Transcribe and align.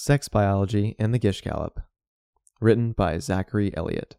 Sex 0.00 0.28
Biology 0.28 0.94
and 0.96 1.12
the 1.12 1.18
Gish 1.18 1.40
Gallop, 1.42 1.80
written 2.60 2.92
by 2.92 3.18
Zachary 3.18 3.76
Elliott. 3.76 4.14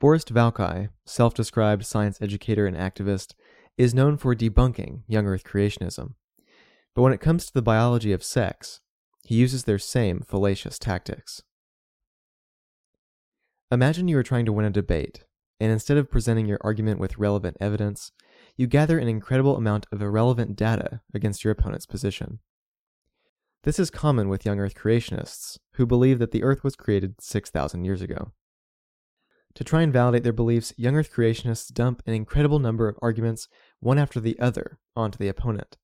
Forrest 0.00 0.32
Valkai, 0.32 0.88
self 1.04 1.34
described 1.34 1.84
science 1.84 2.16
educator 2.22 2.66
and 2.66 2.78
activist, 2.78 3.34
is 3.76 3.92
known 3.92 4.16
for 4.16 4.34
debunking 4.34 5.02
young 5.06 5.26
Earth 5.26 5.44
creationism. 5.44 6.14
But 6.94 7.02
when 7.02 7.12
it 7.12 7.20
comes 7.20 7.44
to 7.44 7.52
the 7.52 7.60
biology 7.60 8.10
of 8.12 8.24
sex, 8.24 8.80
he 9.22 9.34
uses 9.34 9.64
their 9.64 9.78
same 9.78 10.22
fallacious 10.22 10.78
tactics. 10.78 11.42
Imagine 13.70 14.08
you 14.08 14.16
are 14.16 14.22
trying 14.22 14.46
to 14.46 14.52
win 14.52 14.64
a 14.64 14.70
debate, 14.70 15.24
and 15.60 15.70
instead 15.70 15.98
of 15.98 16.10
presenting 16.10 16.46
your 16.46 16.58
argument 16.62 17.00
with 17.00 17.18
relevant 17.18 17.58
evidence, 17.60 18.12
you 18.56 18.66
gather 18.66 18.98
an 18.98 19.08
incredible 19.08 19.58
amount 19.58 19.84
of 19.92 20.00
irrelevant 20.00 20.56
data 20.56 21.02
against 21.12 21.44
your 21.44 21.50
opponent's 21.50 21.84
position. 21.84 22.38
This 23.64 23.78
is 23.78 23.90
common 23.90 24.28
with 24.28 24.44
young 24.44 24.60
Earth 24.60 24.74
creationists, 24.74 25.58
who 25.76 25.86
believe 25.86 26.18
that 26.18 26.32
the 26.32 26.42
Earth 26.42 26.62
was 26.62 26.76
created 26.76 27.14
6,000 27.22 27.82
years 27.82 28.02
ago. 28.02 28.32
To 29.54 29.64
try 29.64 29.80
and 29.80 29.90
validate 29.90 30.22
their 30.22 30.34
beliefs, 30.34 30.74
young 30.76 30.96
Earth 30.96 31.10
creationists 31.10 31.72
dump 31.72 32.02
an 32.04 32.12
incredible 32.12 32.58
number 32.58 32.88
of 32.88 32.98
arguments, 33.00 33.48
one 33.80 33.96
after 33.96 34.20
the 34.20 34.38
other, 34.38 34.78
onto 34.94 35.16
the 35.16 35.28
opponent. 35.28 35.78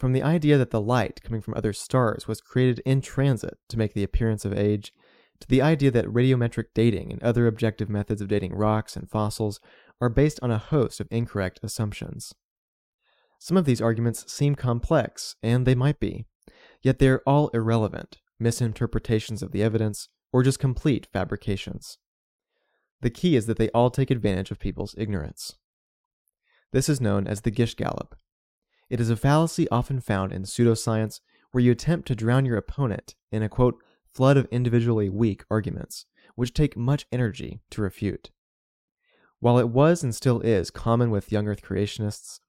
From 0.00 0.14
the 0.14 0.22
idea 0.24 0.58
that 0.58 0.72
the 0.72 0.80
light 0.80 1.22
coming 1.22 1.40
from 1.40 1.54
other 1.54 1.72
stars 1.72 2.26
was 2.26 2.40
created 2.40 2.82
in 2.84 3.00
transit 3.00 3.56
to 3.68 3.78
make 3.78 3.94
the 3.94 4.02
appearance 4.02 4.44
of 4.44 4.52
age, 4.52 4.92
to 5.38 5.46
the 5.46 5.62
idea 5.62 5.92
that 5.92 6.06
radiometric 6.06 6.74
dating 6.74 7.12
and 7.12 7.22
other 7.22 7.46
objective 7.46 7.88
methods 7.88 8.20
of 8.20 8.26
dating 8.26 8.52
rocks 8.52 8.96
and 8.96 9.08
fossils 9.08 9.60
are 10.00 10.08
based 10.08 10.40
on 10.42 10.50
a 10.50 10.58
host 10.58 10.98
of 10.98 11.06
incorrect 11.12 11.60
assumptions. 11.62 12.34
Some 13.38 13.56
of 13.56 13.64
these 13.64 13.80
arguments 13.80 14.32
seem 14.32 14.56
complex, 14.56 15.36
and 15.40 15.64
they 15.64 15.76
might 15.76 16.00
be, 16.00 16.26
Yet 16.82 16.98
they 16.98 17.08
are 17.08 17.22
all 17.26 17.48
irrelevant, 17.48 18.18
misinterpretations 18.38 19.42
of 19.42 19.52
the 19.52 19.62
evidence, 19.62 20.08
or 20.32 20.42
just 20.42 20.58
complete 20.58 21.06
fabrications. 21.12 21.98
The 23.00 23.10
key 23.10 23.36
is 23.36 23.46
that 23.46 23.56
they 23.56 23.68
all 23.70 23.90
take 23.90 24.10
advantage 24.10 24.50
of 24.50 24.58
people's 24.58 24.94
ignorance. 24.98 25.56
This 26.72 26.88
is 26.88 27.00
known 27.00 27.26
as 27.26 27.42
the 27.42 27.50
Gish 27.50 27.74
Gallop. 27.74 28.16
It 28.88 29.00
is 29.00 29.10
a 29.10 29.16
fallacy 29.16 29.68
often 29.70 30.00
found 30.00 30.32
in 30.32 30.42
pseudoscience 30.42 31.20
where 31.50 31.62
you 31.62 31.72
attempt 31.72 32.08
to 32.08 32.14
drown 32.14 32.44
your 32.44 32.56
opponent 32.56 33.14
in 33.30 33.42
a 33.42 33.48
quote, 33.48 33.76
flood 34.12 34.36
of 34.36 34.46
individually 34.50 35.08
weak 35.08 35.44
arguments, 35.50 36.06
which 36.34 36.54
take 36.54 36.76
much 36.76 37.06
energy 37.12 37.60
to 37.70 37.82
refute. 37.82 38.30
While 39.40 39.58
it 39.58 39.68
was 39.68 40.02
and 40.02 40.14
still 40.14 40.40
is 40.40 40.70
common 40.70 41.10
with 41.10 41.32
young 41.32 41.48
Earth 41.48 41.62
creationists, 41.62 42.40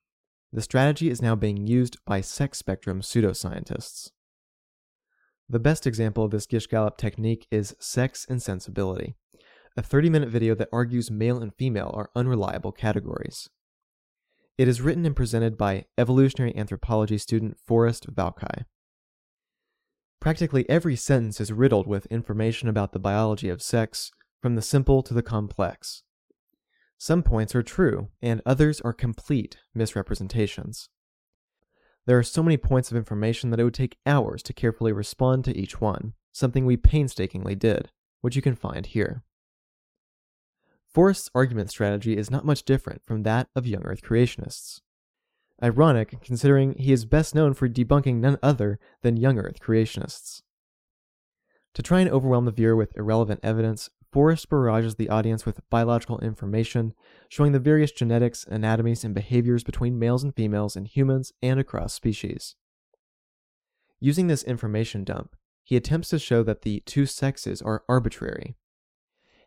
the 0.52 0.62
strategy 0.62 1.10
is 1.10 1.22
now 1.22 1.36
being 1.36 1.66
used 1.66 1.98
by 2.06 2.22
sex 2.22 2.60
spectrum 2.60 3.02
pseudoscientists. 3.02 4.12
The 5.50 5.60
best 5.60 5.86
example 5.86 6.24
of 6.24 6.32
this 6.32 6.46
Gish 6.46 6.68
Gallop 6.68 6.98
technique 6.98 7.48
is 7.52 7.76
Sex 7.80 8.26
and 8.30 8.42
Sensibility, 8.42 9.16
a 9.76 9.84
30 9.84 10.10
minute 10.10 10.30
video 10.30 10.56
that 10.56 10.70
argues 10.72 11.12
male 11.12 11.42
and 11.42 11.54
female 11.54 11.92
are 11.94 12.10
unreliable 12.16 12.72
categories. 12.72 13.50
It 14.58 14.68
is 14.68 14.82
written 14.82 15.06
and 15.06 15.16
presented 15.16 15.58
by 15.58 15.86
evolutionary 15.98 16.56
anthropology 16.56 17.18
student 17.18 17.58
Forrest 17.66 18.08
Valkai. 18.14 18.66
Practically 20.22 20.70
every 20.70 20.96
sentence 20.96 21.42
is 21.42 21.52
riddled 21.52 21.88
with 21.88 22.06
information 22.06 22.70
about 22.70 22.94
the 22.94 23.00
biology 23.00 23.50
of 23.50 23.62
sex, 23.62 24.12
from 24.42 24.56
the 24.56 24.62
simple 24.62 25.04
to 25.04 25.14
the 25.14 25.24
complex. 25.24 26.04
Some 26.98 27.24
points 27.24 27.54
are 27.54 27.64
true, 27.64 28.10
and 28.22 28.42
others 28.46 28.80
are 28.82 28.94
complete 28.94 29.58
misrepresentations. 29.76 30.88
There 32.06 32.18
are 32.18 32.24
so 32.24 32.44
many 32.44 32.58
points 32.58 32.92
of 32.92 32.98
information 32.98 33.50
that 33.50 33.60
it 33.60 33.64
would 33.64 33.74
take 33.74 33.98
hours 34.06 34.44
to 34.44 34.54
carefully 34.54 34.92
respond 34.92 35.46
to 35.46 35.58
each 35.58 35.80
one, 35.80 36.14
something 36.34 36.66
we 36.66 36.76
painstakingly 36.76 37.56
did, 37.56 37.90
which 38.22 38.36
you 38.36 38.42
can 38.42 38.56
find 38.56 38.86
here. 38.86 39.24
Forrest's 40.94 41.30
argument 41.34 41.70
strategy 41.70 42.18
is 42.18 42.30
not 42.30 42.46
much 42.46 42.64
different 42.64 43.02
from 43.06 43.24
that 43.24 43.48
of 43.56 43.66
young 43.66 43.84
Earth 43.84 44.02
creationists. 44.02 44.82
Ironic, 45.64 46.22
considering 46.22 46.76
he 46.78 46.92
is 46.92 47.06
best 47.06 47.34
known 47.34 47.54
for 47.54 47.70
debunking 47.70 48.16
none 48.16 48.38
other 48.44 48.80
than 49.02 49.18
young 49.18 49.40
Earth 49.40 49.60
creationists. 49.62 50.42
To 51.74 51.82
try 51.82 52.02
and 52.02 52.10
overwhelm 52.10 52.46
the 52.46 52.52
viewer 52.52 52.76
with 52.76 52.96
irrelevant 52.98 53.40
evidence, 53.42 53.90
Forrest 54.14 54.48
barrages 54.48 54.94
the 54.94 55.10
audience 55.10 55.44
with 55.44 55.68
biological 55.72 56.20
information, 56.20 56.94
showing 57.30 57.52
the 57.52 57.60
various 57.60 57.92
genetics, 57.92 58.46
anatomies, 58.48 59.04
and 59.04 59.16
behaviors 59.16 59.64
between 59.64 59.98
males 59.98 60.24
and 60.24 60.36
females 60.36 60.76
in 60.76 60.86
humans 60.86 61.34
and 61.42 61.60
across 61.60 61.94
species. 61.94 62.56
Using 64.00 64.28
this 64.28 64.44
information 64.44 65.04
dump, 65.04 65.36
he 65.64 65.76
attempts 65.76 66.10
to 66.10 66.20
show 66.20 66.44
that 66.44 66.62
the 66.62 66.82
two 66.82 67.08
sexes 67.08 67.60
are 67.60 67.84
arbitrary. 67.90 68.56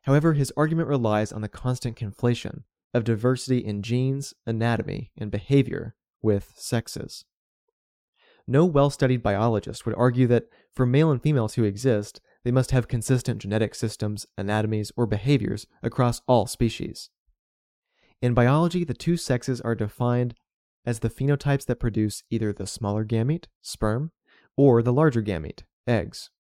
However, 0.02 0.32
his 0.32 0.52
argument 0.56 0.88
relies 0.88 1.30
on 1.30 1.42
the 1.42 1.48
constant 1.48 1.96
conflation 1.96 2.64
of 2.92 3.04
diversity 3.04 3.58
in 3.64 3.82
genes, 3.82 4.34
anatomy, 4.46 5.12
and 5.16 5.30
behavior 5.30 5.94
with 6.22 6.52
sexes. 6.56 7.24
No 8.48 8.64
well 8.64 8.90
studied 8.90 9.22
biologist 9.22 9.86
would 9.86 9.94
argue 9.94 10.26
that 10.26 10.48
for 10.72 10.86
male 10.86 11.12
and 11.12 11.22
female 11.22 11.48
to 11.50 11.62
exist, 11.62 12.20
they 12.46 12.52
must 12.52 12.70
have 12.70 12.86
consistent 12.86 13.42
genetic 13.42 13.74
systems, 13.74 14.24
anatomies, 14.38 14.92
or 14.96 15.04
behaviors 15.04 15.66
across 15.82 16.22
all 16.28 16.46
species. 16.46 17.10
In 18.22 18.34
biology, 18.34 18.84
the 18.84 18.94
two 18.94 19.16
sexes 19.16 19.60
are 19.62 19.74
defined 19.74 20.36
as 20.84 21.00
the 21.00 21.10
phenotypes 21.10 21.66
that 21.66 21.80
produce 21.80 22.22
either 22.30 22.52
the 22.52 22.68
smaller 22.68 23.04
gamete, 23.04 23.46
sperm, 23.62 24.12
or 24.56 24.80
the 24.80 24.92
larger 24.92 25.22
gamete, 25.22 25.64
eggs. 25.88 26.30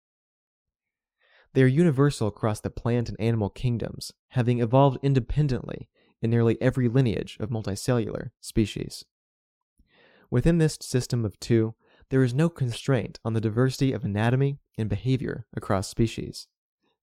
They 1.54 1.64
are 1.64 1.66
universal 1.66 2.28
across 2.28 2.60
the 2.60 2.70
plant 2.70 3.08
and 3.08 3.20
animal 3.20 3.50
kingdoms, 3.50 4.12
having 4.28 4.60
evolved 4.60 5.00
independently 5.02 5.88
in 6.22 6.30
nearly 6.30 6.56
every 6.62 6.86
lineage 6.86 7.36
of 7.40 7.50
multicellular 7.50 8.30
species. 8.40 9.04
Within 10.30 10.58
this 10.58 10.78
system 10.80 11.24
of 11.24 11.40
two, 11.40 11.74
there 12.10 12.22
is 12.22 12.34
no 12.34 12.48
constraint 12.48 13.18
on 13.24 13.32
the 13.34 13.40
diversity 13.40 13.92
of 13.92 14.04
anatomy 14.04 14.58
and 14.78 14.88
behavior 14.88 15.46
across 15.56 15.88
species. 15.88 16.46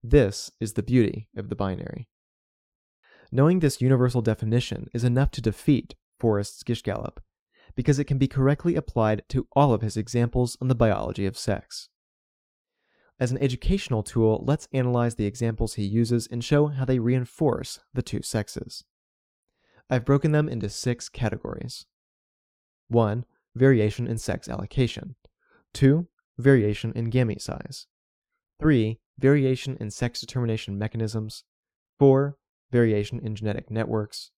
This 0.01 0.51
is 0.59 0.73
the 0.73 0.83
beauty 0.83 1.27
of 1.35 1.49
the 1.49 1.55
binary. 1.55 2.07
Knowing 3.31 3.59
this 3.59 3.81
universal 3.81 4.21
definition 4.21 4.87
is 4.93 5.03
enough 5.03 5.31
to 5.31 5.41
defeat 5.41 5.95
Forrest's 6.19 6.63
Gish 6.63 6.83
Gallop, 6.83 7.21
because 7.75 7.99
it 7.99 8.05
can 8.05 8.17
be 8.17 8.27
correctly 8.27 8.75
applied 8.75 9.23
to 9.29 9.47
all 9.53 9.73
of 9.73 9.81
his 9.81 9.97
examples 9.97 10.57
on 10.61 10.67
the 10.67 10.75
biology 10.75 11.25
of 11.25 11.37
sex. 11.37 11.89
As 13.19 13.31
an 13.31 13.41
educational 13.41 14.03
tool, 14.03 14.43
let's 14.45 14.67
analyze 14.73 15.15
the 15.15 15.25
examples 15.25 15.75
he 15.75 15.83
uses 15.83 16.27
and 16.27 16.43
show 16.43 16.67
how 16.67 16.85
they 16.85 16.99
reinforce 16.99 17.79
the 17.93 18.01
two 18.01 18.21
sexes. 18.21 18.83
I've 19.89 20.05
broken 20.05 20.31
them 20.31 20.49
into 20.49 20.69
six 20.69 21.09
categories. 21.09 21.85
1 22.89 23.25
variation 23.55 24.07
in 24.07 24.17
sex 24.17 24.47
allocation. 24.47 25.15
2. 25.73 26.07
Variation 26.37 26.91
in 26.95 27.11
gamete 27.11 27.41
size. 27.41 27.87
3. 28.59 28.99
Variation 29.19 29.77
in 29.79 29.91
sex 29.91 30.19
determination 30.19 30.77
mechanisms. 30.77 31.43
4. 31.99 32.37
Variation 32.71 33.19
in 33.19 33.35
genetic 33.35 33.69
networks. 33.69 34.31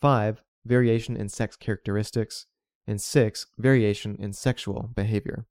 5. 0.00 0.42
Variation 0.64 1.16
in 1.16 1.28
sex 1.28 1.56
characteristics. 1.56 2.46
And 2.86 3.00
6. 3.00 3.46
Variation 3.58 4.16
in 4.18 4.32
sexual 4.32 4.90
behavior. 4.94 5.46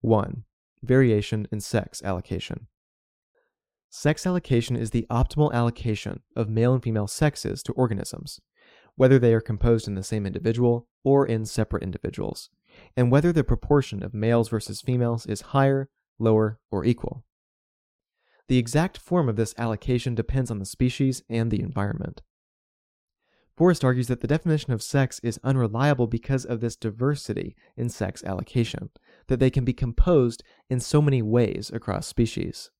1. 0.00 0.44
Variation 0.82 1.46
in 1.52 1.60
sex 1.60 2.02
allocation. 2.02 2.66
Sex 3.90 4.26
allocation 4.26 4.74
is 4.74 4.90
the 4.90 5.06
optimal 5.10 5.52
allocation 5.52 6.22
of 6.34 6.48
male 6.48 6.72
and 6.72 6.82
female 6.82 7.06
sexes 7.06 7.62
to 7.62 7.72
organisms 7.72 8.40
whether 8.96 9.18
they 9.18 9.34
are 9.34 9.40
composed 9.40 9.88
in 9.88 9.94
the 9.94 10.02
same 10.02 10.26
individual 10.26 10.88
or 11.04 11.26
in 11.26 11.44
separate 11.44 11.82
individuals, 11.82 12.50
and 12.96 13.10
whether 13.10 13.32
the 13.32 13.44
proportion 13.44 14.02
of 14.02 14.14
males 14.14 14.48
versus 14.48 14.80
females 14.80 15.26
is 15.26 15.40
higher, 15.40 15.88
lower, 16.18 16.58
or 16.70 16.84
equal. 16.84 17.24
The 18.48 18.58
exact 18.58 18.98
form 18.98 19.28
of 19.28 19.36
this 19.36 19.54
allocation 19.56 20.14
depends 20.14 20.50
on 20.50 20.58
the 20.58 20.66
species 20.66 21.22
and 21.28 21.50
the 21.50 21.60
environment. 21.60 22.22
Forrest 23.56 23.84
argues 23.84 24.08
that 24.08 24.20
the 24.20 24.26
definition 24.26 24.72
of 24.72 24.82
sex 24.82 25.20
is 25.22 25.38
unreliable 25.44 26.06
because 26.06 26.44
of 26.44 26.60
this 26.60 26.74
diversity 26.74 27.54
in 27.76 27.88
sex 27.88 28.24
allocation, 28.24 28.90
that 29.28 29.40
they 29.40 29.50
can 29.50 29.64
be 29.64 29.74
composed 29.74 30.42
in 30.70 30.80
so 30.80 31.02
many 31.02 31.22
ways 31.22 31.70
across 31.72 32.06
species. 32.06 32.70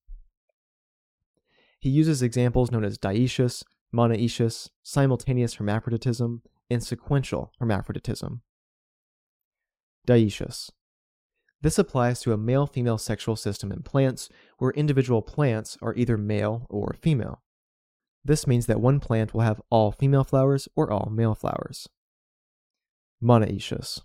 He 1.79 1.89
uses 1.89 2.21
examples 2.21 2.71
known 2.71 2.83
as 2.83 2.97
dioecious, 2.97 3.63
monoecious, 3.93 4.69
simultaneous 4.81 5.55
hermaphroditism, 5.55 6.41
and 6.69 6.83
sequential 6.83 7.51
hermaphroditism. 7.59 8.41
Dioecious. 10.07 10.71
This 11.61 11.79
applies 11.79 12.19
to 12.21 12.33
a 12.33 12.37
male 12.37 12.67
female 12.67 12.97
sexual 12.97 13.37
system 13.37 13.71
in 13.71 13.83
plants 13.83 14.27
where 14.57 14.71
individual 14.71 15.21
plants 15.21 15.77
are 15.81 15.95
either 15.95 16.17
male 16.17 16.67
or 16.69 16.95
female. 17.01 17.41
This 18.25 18.47
means 18.47 18.65
that 18.65 18.81
one 18.81 18.99
plant 18.99 19.33
will 19.33 19.41
have 19.41 19.61
all 19.69 19.91
female 19.91 20.23
flowers 20.23 20.67
or 20.75 20.91
all 20.91 21.09
male 21.09 21.35
flowers. 21.35 21.87
Monoecious. 23.21 24.01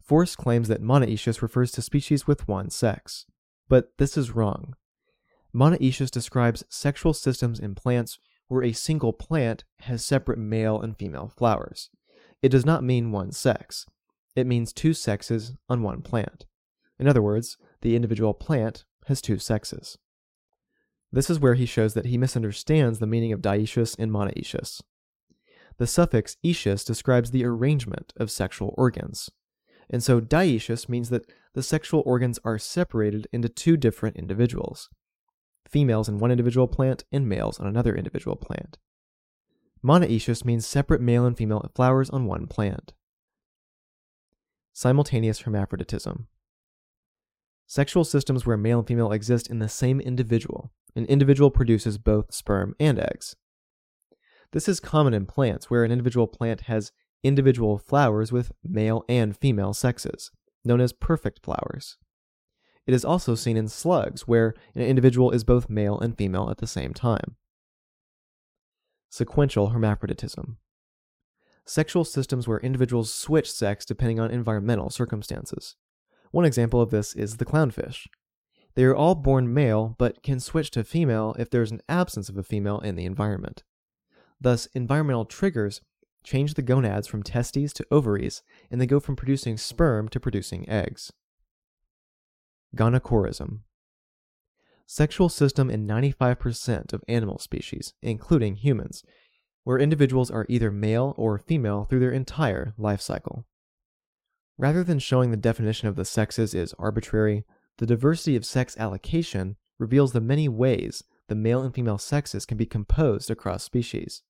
Forrest 0.00 0.38
claims 0.38 0.68
that 0.68 0.82
monoecious 0.82 1.42
refers 1.42 1.72
to 1.72 1.82
species 1.82 2.28
with 2.28 2.46
one 2.46 2.70
sex. 2.70 3.26
But 3.68 3.98
this 3.98 4.16
is 4.16 4.30
wrong. 4.30 4.74
Monoecious 5.52 6.10
describes 6.10 6.64
sexual 6.68 7.12
systems 7.12 7.58
in 7.58 7.74
plants 7.74 8.20
where 8.48 8.62
a 8.62 8.72
single 8.72 9.12
plant 9.12 9.64
has 9.80 10.04
separate 10.04 10.38
male 10.38 10.80
and 10.80 10.96
female 10.96 11.28
flowers. 11.28 11.90
It 12.42 12.50
does 12.50 12.66
not 12.66 12.84
mean 12.84 13.12
one 13.12 13.32
sex. 13.32 13.86
It 14.34 14.46
means 14.46 14.72
two 14.72 14.92
sexes 14.92 15.56
on 15.68 15.82
one 15.82 16.02
plant. 16.02 16.46
In 16.98 17.08
other 17.08 17.22
words, 17.22 17.56
the 17.80 17.96
individual 17.96 18.34
plant 18.34 18.84
has 19.06 19.20
two 19.20 19.38
sexes. 19.38 19.98
This 21.12 21.30
is 21.30 21.40
where 21.40 21.54
he 21.54 21.66
shows 21.66 21.94
that 21.94 22.06
he 22.06 22.18
misunderstands 22.18 22.98
the 22.98 23.06
meaning 23.06 23.32
of 23.32 23.40
dioecious 23.40 23.96
and 23.98 24.10
monoecious. 24.10 24.82
The 25.78 25.86
suffix 25.86 26.36
ecious 26.44 26.84
describes 26.84 27.30
the 27.30 27.44
arrangement 27.44 28.12
of 28.16 28.30
sexual 28.30 28.74
organs. 28.76 29.30
And 29.88 30.02
so 30.02 30.20
dioecious 30.20 30.88
means 30.88 31.10
that 31.10 31.30
the 31.54 31.62
sexual 31.62 32.02
organs 32.04 32.38
are 32.44 32.58
separated 32.58 33.28
into 33.32 33.48
two 33.48 33.76
different 33.76 34.16
individuals 34.16 34.88
females 35.68 36.08
in 36.08 36.18
one 36.18 36.30
individual 36.30 36.68
plant 36.68 37.04
and 37.12 37.28
males 37.28 37.58
on 37.60 37.66
another 37.66 37.94
individual 37.94 38.36
plant. 38.36 38.78
Monoecious 39.82 40.44
means 40.44 40.66
separate 40.66 41.00
male 41.00 41.24
and 41.26 41.36
female 41.36 41.70
flowers 41.74 42.10
on 42.10 42.26
one 42.26 42.46
plant. 42.46 42.92
Simultaneous 44.72 45.40
hermaphroditism. 45.40 46.26
Sexual 47.66 48.04
systems 48.04 48.46
where 48.46 48.56
male 48.56 48.78
and 48.80 48.88
female 48.88 49.12
exist 49.12 49.48
in 49.48 49.58
the 49.58 49.68
same 49.68 50.00
individual. 50.00 50.72
An 50.94 51.04
individual 51.06 51.50
produces 51.50 51.98
both 51.98 52.32
sperm 52.32 52.74
and 52.78 52.98
eggs. 52.98 53.36
This 54.52 54.68
is 54.68 54.80
common 54.80 55.14
in 55.14 55.26
plants 55.26 55.68
where 55.68 55.84
an 55.84 55.92
individual 55.92 56.26
plant 56.26 56.62
has 56.62 56.92
individual 57.22 57.78
flowers 57.78 58.32
with 58.32 58.52
male 58.62 59.04
and 59.08 59.36
female 59.36 59.74
sexes, 59.74 60.30
known 60.64 60.80
as 60.80 60.92
perfect 60.92 61.44
flowers. 61.44 61.98
It 62.86 62.94
is 62.94 63.04
also 63.04 63.34
seen 63.34 63.56
in 63.56 63.68
slugs, 63.68 64.28
where 64.28 64.54
an 64.74 64.82
individual 64.82 65.32
is 65.32 65.44
both 65.44 65.68
male 65.68 65.98
and 65.98 66.16
female 66.16 66.50
at 66.50 66.58
the 66.58 66.66
same 66.66 66.94
time. 66.94 67.36
Sequential 69.10 69.68
hermaphroditism. 69.68 70.58
Sexual 71.64 72.04
systems 72.04 72.46
where 72.46 72.60
individuals 72.60 73.12
switch 73.12 73.50
sex 73.50 73.84
depending 73.84 74.20
on 74.20 74.30
environmental 74.30 74.88
circumstances. 74.88 75.74
One 76.30 76.44
example 76.44 76.80
of 76.80 76.90
this 76.90 77.14
is 77.14 77.38
the 77.38 77.44
clownfish. 77.44 78.06
They 78.76 78.84
are 78.84 78.94
all 78.94 79.14
born 79.14 79.52
male, 79.52 79.96
but 79.98 80.22
can 80.22 80.38
switch 80.38 80.70
to 80.72 80.84
female 80.84 81.34
if 81.38 81.50
there 81.50 81.62
is 81.62 81.72
an 81.72 81.80
absence 81.88 82.28
of 82.28 82.36
a 82.36 82.42
female 82.42 82.78
in 82.80 82.94
the 82.94 83.06
environment. 83.06 83.64
Thus, 84.40 84.66
environmental 84.74 85.24
triggers 85.24 85.80
change 86.22 86.54
the 86.54 86.62
gonads 86.62 87.06
from 87.08 87.22
testes 87.22 87.72
to 87.72 87.86
ovaries, 87.90 88.42
and 88.70 88.80
they 88.80 88.86
go 88.86 89.00
from 89.00 89.16
producing 89.16 89.56
sperm 89.56 90.08
to 90.10 90.20
producing 90.20 90.68
eggs. 90.68 91.10
Gonochorism. 92.76 93.60
Sexual 94.86 95.28
system 95.28 95.68
in 95.68 95.86
95% 95.86 96.92
of 96.92 97.02
animal 97.08 97.38
species, 97.38 97.94
including 98.02 98.56
humans, 98.56 99.02
where 99.64 99.78
individuals 99.78 100.30
are 100.30 100.46
either 100.48 100.70
male 100.70 101.14
or 101.16 101.38
female 101.38 101.84
through 101.84 101.98
their 101.98 102.12
entire 102.12 102.72
life 102.78 103.00
cycle. 103.00 103.46
Rather 104.58 104.84
than 104.84 104.98
showing 104.98 105.30
the 105.30 105.36
definition 105.36 105.88
of 105.88 105.96
the 105.96 106.04
sexes 106.04 106.54
is 106.54 106.74
arbitrary, 106.78 107.44
the 107.78 107.86
diversity 107.86 108.36
of 108.36 108.46
sex 108.46 108.76
allocation 108.78 109.56
reveals 109.78 110.12
the 110.12 110.20
many 110.20 110.48
ways 110.48 111.02
the 111.28 111.34
male 111.34 111.62
and 111.62 111.74
female 111.74 111.98
sexes 111.98 112.46
can 112.46 112.56
be 112.56 112.64
composed 112.64 113.30
across 113.30 113.64
species. 113.64 114.22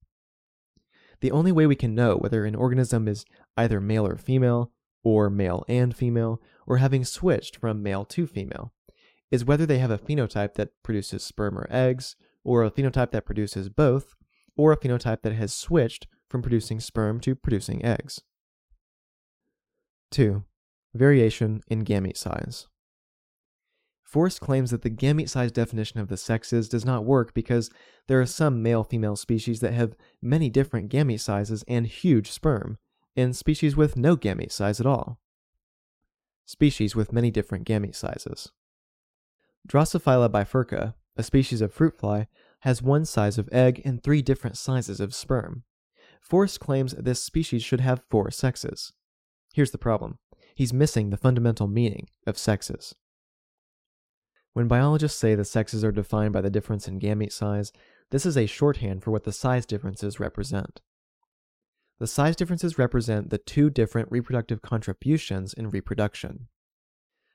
The 1.21 1.31
only 1.31 1.53
way 1.53 1.67
we 1.67 1.77
can 1.77 1.95
know 1.95 2.17
whether 2.17 2.45
an 2.45 2.55
organism 2.55 3.07
is 3.09 3.25
either 3.57 3.81
male 3.81 4.07
or 4.07 4.17
female, 4.17 4.73
or 5.07 5.31
male 5.31 5.65
and 5.69 5.95
female, 5.97 6.43
or 6.67 6.79
having 6.79 7.05
switched 7.05 7.55
from 7.55 7.81
male 7.81 8.05
to 8.05 8.27
female, 8.27 8.73
is 9.31 9.45
whether 9.45 9.65
they 9.65 9.79
have 9.79 9.93
a 9.93 9.97
phenotype 9.97 10.55
that 10.55 10.73
produces 10.83 11.23
sperm 11.23 11.57
or 11.57 11.69
eggs, 11.71 12.17
or 12.43 12.65
a 12.65 12.71
phenotype 12.73 13.13
that 13.13 13.25
produces 13.25 13.69
both, 13.69 14.17
or 14.57 14.73
a 14.73 14.77
phenotype 14.77 15.23
that 15.23 15.33
has 15.33 15.55
switched 15.55 16.09
from 16.29 16.43
producing 16.43 16.81
sperm 16.81 17.21
to 17.21 17.37
producing 17.37 17.85
eggs. 17.85 18.23
2. 20.11 20.43
Variation 20.93 21.63
in 21.69 21.85
gamete 21.85 22.17
size. 22.17 22.67
Forrest 24.03 24.41
claims 24.41 24.73
that 24.73 24.83
the 24.83 24.91
gamete 24.91 25.29
size 25.29 25.53
definition 25.53 26.01
of 26.01 26.09
the 26.09 26.17
sexes 26.17 26.69
does 26.69 26.85
not 26.85 27.05
work 27.05 27.33
because 27.33 27.71
there 28.09 28.21
are 28.21 28.27
some 28.27 28.61
male 28.61 28.83
female 28.83 29.15
species 29.15 29.61
that 29.61 29.73
have 29.73 29.95
many 30.21 30.51
different 30.51 30.91
gamete 30.91 31.21
sizes 31.21 31.63
and 31.69 31.87
huge 31.87 32.33
sperm, 32.33 32.79
and 33.17 33.35
species 33.35 33.77
with 33.77 33.97
no 33.97 34.17
gamete 34.17 34.53
size 34.53 34.81
at 34.81 34.87
all. 34.87 35.19
Species 36.45 36.95
with 36.95 37.13
many 37.13 37.31
different 37.31 37.67
gamete 37.67 37.97
sizes. 37.97 38.53
Drosophila 39.67 40.29
bifurca, 40.31 40.95
a 41.17 41.23
species 41.23 41.61
of 41.61 41.73
fruit 41.73 41.99
fly, 41.99 42.29
has 42.61 42.83
one 42.83 43.05
size 43.05 43.39
of 43.39 43.49
egg 43.51 43.83
and 43.85 44.03
three 44.03 44.23
different 44.23 44.57
sizes 44.57 45.01
of 45.01 45.15
sperm. 45.15 45.65
Forrest 46.21 46.61
claims 46.61 46.93
this 46.93 47.23
species 47.23 47.63
should 47.63 47.81
have 47.81 48.03
four 48.11 48.31
sexes. 48.31 48.93
Here's 49.55 49.71
the 49.71 49.79
problem 49.79 50.19
he's 50.55 50.73
missing 50.73 51.11
the 51.11 51.17
fundamental 51.17 51.67
meaning 51.67 52.09
of 52.27 52.39
sexes. 52.39 52.95
When 54.53 54.69
biologists 54.69 55.19
say 55.19 55.35
the 55.35 55.45
sexes 55.45 55.85
are 55.85 55.93
defined 55.93 56.33
by 56.33 56.41
the 56.41 56.51
difference 56.51 56.89
in 56.89 56.99
gamete 56.99 57.33
size, 57.33 57.73
this 58.11 58.25
is 58.25 58.37
a 58.37 58.47
shorthand 58.47 59.03
for 59.03 59.11
what 59.11 59.25
the 59.25 59.33
size 59.33 59.67
differences 59.67 60.19
represent. 60.19 60.81
The 61.99 62.07
size 62.07 62.37
differences 62.37 62.79
represent 62.79 63.31
the 63.31 63.39
two 63.39 63.71
different 63.71 64.11
reproductive 64.11 64.61
contributions 64.61 65.55
in 65.55 65.71
reproduction. 65.71 66.49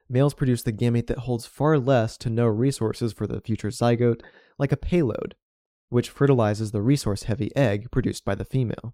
Males 0.08 0.34
produce 0.34 0.62
the 0.62 0.74
gamete 0.74 1.08
that 1.08 1.20
holds 1.20 1.46
far 1.46 1.80
less 1.80 2.18
to 2.18 2.30
no 2.30 2.46
resources 2.46 3.14
for 3.14 3.26
the 3.26 3.42
future 3.42 3.70
zygote, 3.70 4.22
like 4.60 4.72
a 4.72 4.78
payload, 4.78 5.36
which 5.90 6.10
fertilizes 6.10 6.72
the 6.72 6.82
resource 6.82 7.24
heavy 7.24 7.56
egg 7.56 7.90
produced 7.92 8.24
by 8.24 8.36
the 8.36 8.46
female. 8.46 8.94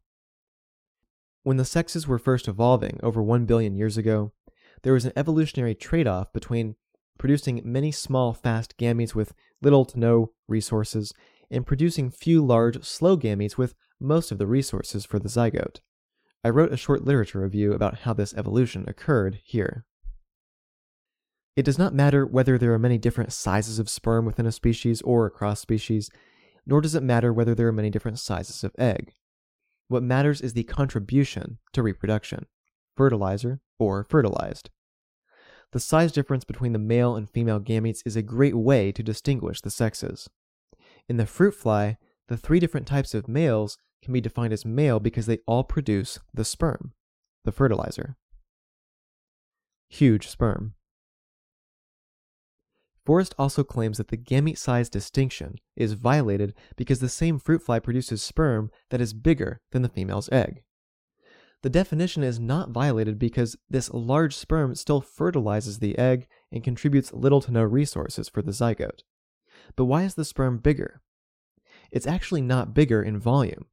When 1.44 1.58
the 1.58 1.66
sexes 1.66 2.08
were 2.08 2.20
first 2.20 2.48
evolving 2.48 3.00
over 3.02 3.22
1 3.22 3.46
billion 3.46 3.76
years 3.76 3.98
ago, 3.98 4.32
there 4.84 4.94
was 4.94 5.06
an 5.06 5.14
evolutionary 5.16 5.76
trade 5.76 6.08
off 6.08 6.32
between 6.32 6.76
producing 7.18 7.62
many 7.66 7.92
small, 7.92 8.34
fast 8.34 8.78
gametes 8.78 9.16
with 9.16 9.34
little 9.62 9.86
to 9.86 10.00
no 10.00 10.32
resources, 10.48 11.14
and 11.50 11.66
producing 11.66 12.12
few 12.12 12.46
large, 12.46 12.84
slow 12.84 13.18
gametes 13.18 13.58
with 13.58 13.74
most 14.00 14.32
of 14.32 14.38
the 14.38 14.48
resources 14.48 15.06
for 15.06 15.20
the 15.20 15.30
zygote. 15.30 15.80
I 16.44 16.50
wrote 16.50 16.72
a 16.72 16.78
short 16.78 17.04
literature 17.04 17.42
review 17.42 17.74
about 17.74 18.00
how 18.00 18.14
this 18.14 18.34
evolution 18.34 18.86
occurred 18.88 19.40
here. 19.44 19.86
It 21.56 21.66
does 21.66 21.80
not 21.80 21.94
matter 21.94 22.26
whether 22.26 22.58
there 22.58 22.74
are 22.74 22.80
many 22.80 22.98
different 23.00 23.34
sizes 23.34 23.80
of 23.80 23.90
sperm 23.90 24.26
within 24.26 24.46
a 24.46 24.52
species 24.52 25.02
or 25.02 25.26
across 25.26 25.60
species, 25.60 26.12
nor 26.66 26.82
does 26.82 26.94
it 26.94 27.02
matter 27.02 27.34
whether 27.34 27.56
there 27.56 27.68
are 27.68 27.74
many 27.74 27.90
different 27.90 28.20
sizes 28.20 28.64
of 28.64 28.76
egg. 28.78 29.14
What 29.88 30.04
matters 30.04 30.42
is 30.42 30.54
the 30.54 30.64
contribution 30.64 31.58
to 31.74 31.82
reproduction, 31.82 32.46
fertilizer 32.96 33.62
or 33.80 34.06
fertilized. 34.08 34.70
The 35.72 35.80
size 35.80 36.12
difference 36.12 36.44
between 36.44 36.74
the 36.74 36.80
male 36.80 37.16
and 37.16 37.30
female 37.30 37.60
gametes 37.60 38.04
is 38.06 38.16
a 38.16 38.22
great 38.22 38.56
way 38.56 38.92
to 38.92 39.04
distinguish 39.04 39.62
the 39.62 39.72
sexes. 39.72 40.30
In 41.10 41.18
the 41.18 41.26
fruit 41.26 41.56
fly, 41.56 41.98
the 42.28 42.38
three 42.38 42.60
different 42.60 42.88
types 42.88 43.14
of 43.14 43.28
males 43.28 43.78
can 44.02 44.14
be 44.14 44.22
defined 44.22 44.54
as 44.54 44.66
male 44.66 45.00
because 45.00 45.26
they 45.26 45.40
all 45.46 45.64
produce 45.64 46.20
the 46.34 46.46
sperm, 46.46 46.94
the 47.46 47.52
fertilizer. 47.52 48.16
Huge 49.90 50.28
sperm. 50.28 50.74
Forrest 53.06 53.34
also 53.40 53.64
claims 53.64 53.98
that 53.98 54.10
the 54.10 54.18
gamete 54.18 54.58
size 54.58 54.90
distinction 54.90 55.56
is 55.78 55.94
violated 55.94 56.54
because 56.76 57.00
the 57.00 57.08
same 57.08 57.40
fruit 57.40 57.62
fly 57.62 57.80
produces 57.80 58.22
sperm 58.22 58.70
that 58.90 59.00
is 59.00 59.14
bigger 59.14 59.62
than 59.72 59.82
the 59.82 59.88
female's 59.88 60.28
egg. 60.30 60.64
The 61.64 61.70
definition 61.70 62.22
is 62.22 62.40
not 62.40 62.70
violated 62.70 63.18
because 63.18 63.56
this 63.70 63.94
large 63.94 64.36
sperm 64.36 64.76
still 64.76 65.00
fertilizes 65.02 65.80
the 65.80 65.98
egg 65.98 66.28
and 66.52 66.64
contributes 66.64 67.14
little 67.14 67.42
to 67.42 67.52
no 67.52 67.64
resources 67.64 68.30
for 68.30 68.42
the 68.42 68.52
zygote. 68.52 69.04
But 69.76 69.86
why 69.86 70.04
is 70.04 70.16
the 70.16 70.26
sperm 70.26 70.58
bigger? 70.58 71.02
It's 71.92 72.08
actually 72.08 72.42
not 72.42 72.74
bigger 72.74 73.02
in 73.02 73.20
volume. 73.20 73.66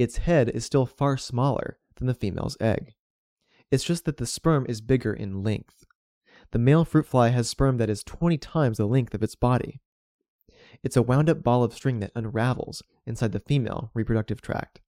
Its 0.00 0.16
head 0.16 0.48
is 0.48 0.64
still 0.64 0.86
far 0.86 1.18
smaller 1.18 1.76
than 1.96 2.06
the 2.06 2.14
female's 2.14 2.56
egg. 2.58 2.94
It's 3.70 3.84
just 3.84 4.06
that 4.06 4.16
the 4.16 4.24
sperm 4.24 4.64
is 4.66 4.80
bigger 4.80 5.12
in 5.12 5.42
length. 5.42 5.84
The 6.52 6.58
male 6.58 6.86
fruit 6.86 7.04
fly 7.04 7.28
has 7.28 7.50
sperm 7.50 7.76
that 7.76 7.90
is 7.90 8.02
20 8.04 8.38
times 8.38 8.78
the 8.78 8.86
length 8.86 9.12
of 9.12 9.22
its 9.22 9.34
body. 9.34 9.82
It's 10.82 10.96
a 10.96 11.02
wound 11.02 11.28
up 11.28 11.42
ball 11.42 11.62
of 11.62 11.74
string 11.74 12.00
that 12.00 12.12
unravels 12.14 12.82
inside 13.06 13.32
the 13.32 13.40
female 13.40 13.90
reproductive 13.92 14.40
tract. 14.40 14.80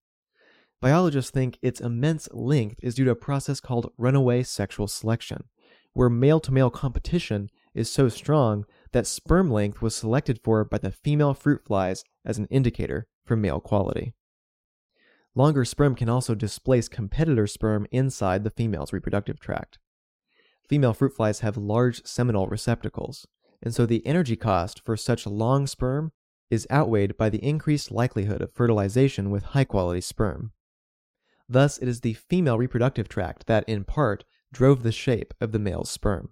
Biologists 0.80 1.30
think 1.30 1.58
its 1.60 1.78
immense 1.78 2.30
length 2.32 2.80
is 2.82 2.94
due 2.94 3.04
to 3.04 3.10
a 3.10 3.14
process 3.14 3.60
called 3.60 3.92
runaway 3.98 4.42
sexual 4.42 4.88
selection, 4.88 5.44
where 5.92 6.08
male 6.08 6.40
to 6.40 6.50
male 6.50 6.70
competition 6.70 7.50
is 7.74 7.90
so 7.90 8.08
strong 8.08 8.64
that 8.92 9.06
sperm 9.06 9.50
length 9.50 9.82
was 9.82 9.94
selected 9.94 10.40
for 10.42 10.64
by 10.64 10.78
the 10.78 10.90
female 10.90 11.34
fruit 11.34 11.62
flies 11.66 12.02
as 12.24 12.38
an 12.38 12.46
indicator 12.46 13.06
for 13.26 13.36
male 13.36 13.60
quality. 13.60 14.14
Longer 15.34 15.64
sperm 15.64 15.94
can 15.94 16.10
also 16.10 16.34
displace 16.34 16.88
competitor 16.88 17.46
sperm 17.46 17.86
inside 17.90 18.44
the 18.44 18.50
female's 18.50 18.92
reproductive 18.92 19.40
tract. 19.40 19.78
female 20.68 20.94
fruit 20.94 21.14
flies 21.14 21.40
have 21.40 21.56
large 21.56 22.04
seminal 22.06 22.46
receptacles, 22.46 23.26
and 23.62 23.74
so 23.74 23.86
the 23.86 24.06
energy 24.06 24.36
cost 24.36 24.82
for 24.84 24.96
such 24.96 25.26
long 25.26 25.66
sperm 25.66 26.12
is 26.50 26.66
outweighed 26.70 27.16
by 27.16 27.30
the 27.30 27.42
increased 27.44 27.90
likelihood 27.90 28.42
of 28.42 28.52
fertilization 28.52 29.30
with 29.30 29.42
high 29.42 29.64
quality 29.64 30.00
sperm. 30.00 30.52
Thus, 31.48 31.78
it 31.78 31.88
is 31.88 32.00
the 32.00 32.14
female 32.14 32.58
reproductive 32.58 33.08
tract 33.08 33.46
that, 33.46 33.64
in 33.68 33.84
part, 33.84 34.24
drove 34.52 34.82
the 34.82 34.92
shape 34.92 35.34
of 35.40 35.52
the 35.52 35.58
male's 35.58 35.90
sperm. 35.90 36.30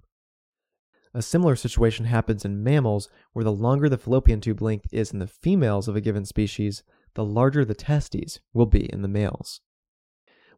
A 1.12 1.22
similar 1.22 1.56
situation 1.56 2.04
happens 2.04 2.44
in 2.44 2.62
mammals 2.62 3.08
where 3.32 3.44
the 3.44 3.52
longer 3.52 3.88
the 3.88 3.98
fallopian 3.98 4.40
tube 4.40 4.62
length 4.62 4.86
is 4.92 5.12
in 5.12 5.18
the 5.18 5.26
females 5.26 5.88
of 5.88 5.96
a 5.96 6.00
given 6.00 6.24
species, 6.24 6.82
the 7.14 7.24
larger 7.24 7.64
the 7.64 7.74
testes 7.74 8.40
will 8.52 8.66
be 8.66 8.90
in 8.92 9.02
the 9.02 9.08
males. 9.08 9.60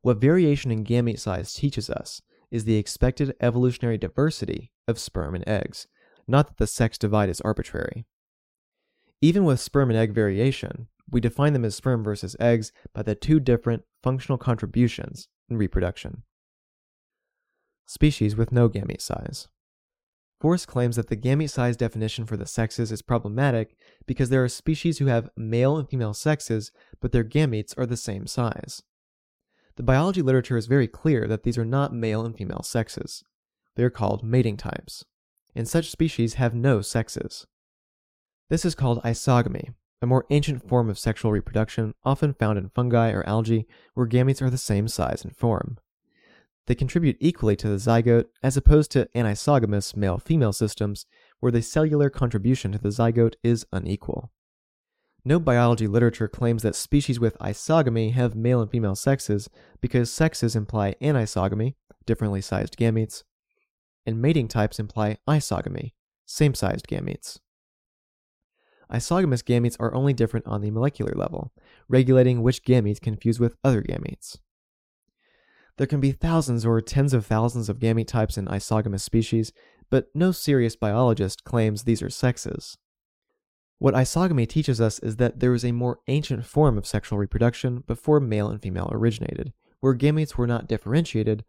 What 0.02 0.20
variation 0.20 0.70
in 0.70 0.84
gamete 0.84 1.18
size 1.18 1.54
teaches 1.54 1.88
us 1.88 2.22
is 2.50 2.64
the 2.64 2.76
expected 2.76 3.34
evolutionary 3.40 3.98
diversity 3.98 4.72
of 4.86 4.98
sperm 4.98 5.34
and 5.34 5.46
eggs, 5.48 5.86
not 6.26 6.48
that 6.48 6.58
the 6.58 6.66
sex 6.66 6.98
divide 6.98 7.28
is 7.28 7.40
arbitrary. 7.40 8.06
Even 9.20 9.44
with 9.44 9.60
sperm 9.60 9.90
and 9.90 9.98
egg 9.98 10.12
variation, 10.12 10.88
we 11.10 11.20
define 11.20 11.52
them 11.52 11.64
as 11.64 11.76
sperm 11.76 12.02
versus 12.02 12.36
eggs 12.40 12.72
by 12.92 13.02
the 13.02 13.14
two 13.14 13.38
different 13.38 13.84
functional 14.02 14.38
contributions 14.38 15.28
in 15.48 15.56
reproduction. 15.56 16.24
Species 17.86 18.36
with 18.36 18.52
no 18.52 18.68
gamete 18.68 19.00
size. 19.00 19.48
Forrest 20.42 20.66
claims 20.66 20.96
that 20.96 21.06
the 21.06 21.16
gamete 21.16 21.50
size 21.50 21.76
definition 21.76 22.26
for 22.26 22.36
the 22.36 22.46
sexes 22.46 22.90
is 22.90 23.00
problematic 23.00 23.76
because 24.06 24.28
there 24.28 24.42
are 24.42 24.48
species 24.48 24.98
who 24.98 25.06
have 25.06 25.30
male 25.36 25.76
and 25.76 25.88
female 25.88 26.14
sexes, 26.14 26.72
but 27.00 27.12
their 27.12 27.22
gametes 27.22 27.78
are 27.78 27.86
the 27.86 27.96
same 27.96 28.26
size. 28.26 28.82
The 29.76 29.84
biology 29.84 30.20
literature 30.20 30.56
is 30.56 30.66
very 30.66 30.88
clear 30.88 31.28
that 31.28 31.44
these 31.44 31.56
are 31.56 31.64
not 31.64 31.94
male 31.94 32.26
and 32.26 32.36
female 32.36 32.64
sexes. 32.64 33.22
They 33.76 33.84
are 33.84 33.88
called 33.88 34.24
mating 34.24 34.56
types, 34.56 35.04
and 35.54 35.68
such 35.68 35.92
species 35.92 36.34
have 36.34 36.56
no 36.56 36.80
sexes. 36.80 37.46
This 38.50 38.64
is 38.64 38.74
called 38.74 39.00
isogamy, 39.04 39.74
a 40.02 40.08
more 40.08 40.26
ancient 40.30 40.68
form 40.68 40.90
of 40.90 40.98
sexual 40.98 41.30
reproduction 41.30 41.94
often 42.02 42.34
found 42.34 42.58
in 42.58 42.70
fungi 42.70 43.12
or 43.12 43.24
algae 43.28 43.68
where 43.94 44.08
gametes 44.08 44.42
are 44.42 44.50
the 44.50 44.58
same 44.58 44.88
size 44.88 45.22
and 45.22 45.36
form. 45.36 45.78
They 46.66 46.74
contribute 46.74 47.16
equally 47.20 47.56
to 47.56 47.68
the 47.68 47.76
zygote 47.76 48.26
as 48.42 48.56
opposed 48.56 48.90
to 48.92 49.08
anisogamous 49.14 49.96
male 49.96 50.18
female 50.18 50.52
systems 50.52 51.06
where 51.40 51.52
the 51.52 51.62
cellular 51.62 52.08
contribution 52.08 52.72
to 52.72 52.78
the 52.78 52.90
zygote 52.90 53.34
is 53.42 53.66
unequal. 53.72 54.30
No 55.24 55.38
biology 55.38 55.86
literature 55.86 56.28
claims 56.28 56.62
that 56.62 56.74
species 56.74 57.20
with 57.20 57.38
isogamy 57.38 58.12
have 58.12 58.34
male 58.34 58.60
and 58.60 58.70
female 58.70 58.94
sexes 58.94 59.48
because 59.80 60.12
sexes 60.12 60.56
imply 60.56 60.94
anisogamy, 61.00 61.74
differently 62.06 62.40
sized 62.40 62.76
gametes, 62.76 63.22
and 64.04 64.20
mating 64.20 64.48
types 64.48 64.80
imply 64.80 65.18
isogamy, 65.28 65.92
same 66.26 66.54
sized 66.54 66.86
gametes. 66.88 67.38
Isogamous 68.92 69.42
gametes 69.42 69.76
are 69.80 69.94
only 69.94 70.12
different 70.12 70.46
on 70.46 70.60
the 70.60 70.70
molecular 70.70 71.12
level, 71.14 71.52
regulating 71.88 72.42
which 72.42 72.64
gametes 72.64 73.00
can 73.00 73.16
fuse 73.16 73.40
with 73.40 73.56
other 73.64 73.80
gametes. 73.80 74.38
There 75.82 75.88
can 75.88 75.98
be 75.98 76.12
thousands 76.12 76.64
or 76.64 76.80
tens 76.80 77.12
of 77.12 77.26
thousands 77.26 77.68
of 77.68 77.80
gamete 77.80 78.06
types 78.06 78.38
in 78.38 78.46
isogamous 78.46 79.00
species, 79.00 79.52
but 79.90 80.06
no 80.14 80.30
serious 80.30 80.76
biologist 80.76 81.42
claims 81.42 81.82
these 81.82 82.00
are 82.02 82.08
sexes. 82.08 82.78
What 83.80 83.94
isogamy 83.94 84.48
teaches 84.48 84.80
us 84.80 85.00
is 85.00 85.16
that 85.16 85.40
there 85.40 85.50
was 85.50 85.64
a 85.64 85.72
more 85.72 85.98
ancient 86.06 86.46
form 86.46 86.78
of 86.78 86.86
sexual 86.86 87.18
reproduction 87.18 87.82
before 87.84 88.20
male 88.20 88.48
and 88.48 88.62
female 88.62 88.90
originated, 88.92 89.52
where 89.80 89.92
gametes 89.92 90.36
were 90.36 90.46
not 90.46 90.68
differentiated, 90.68 91.44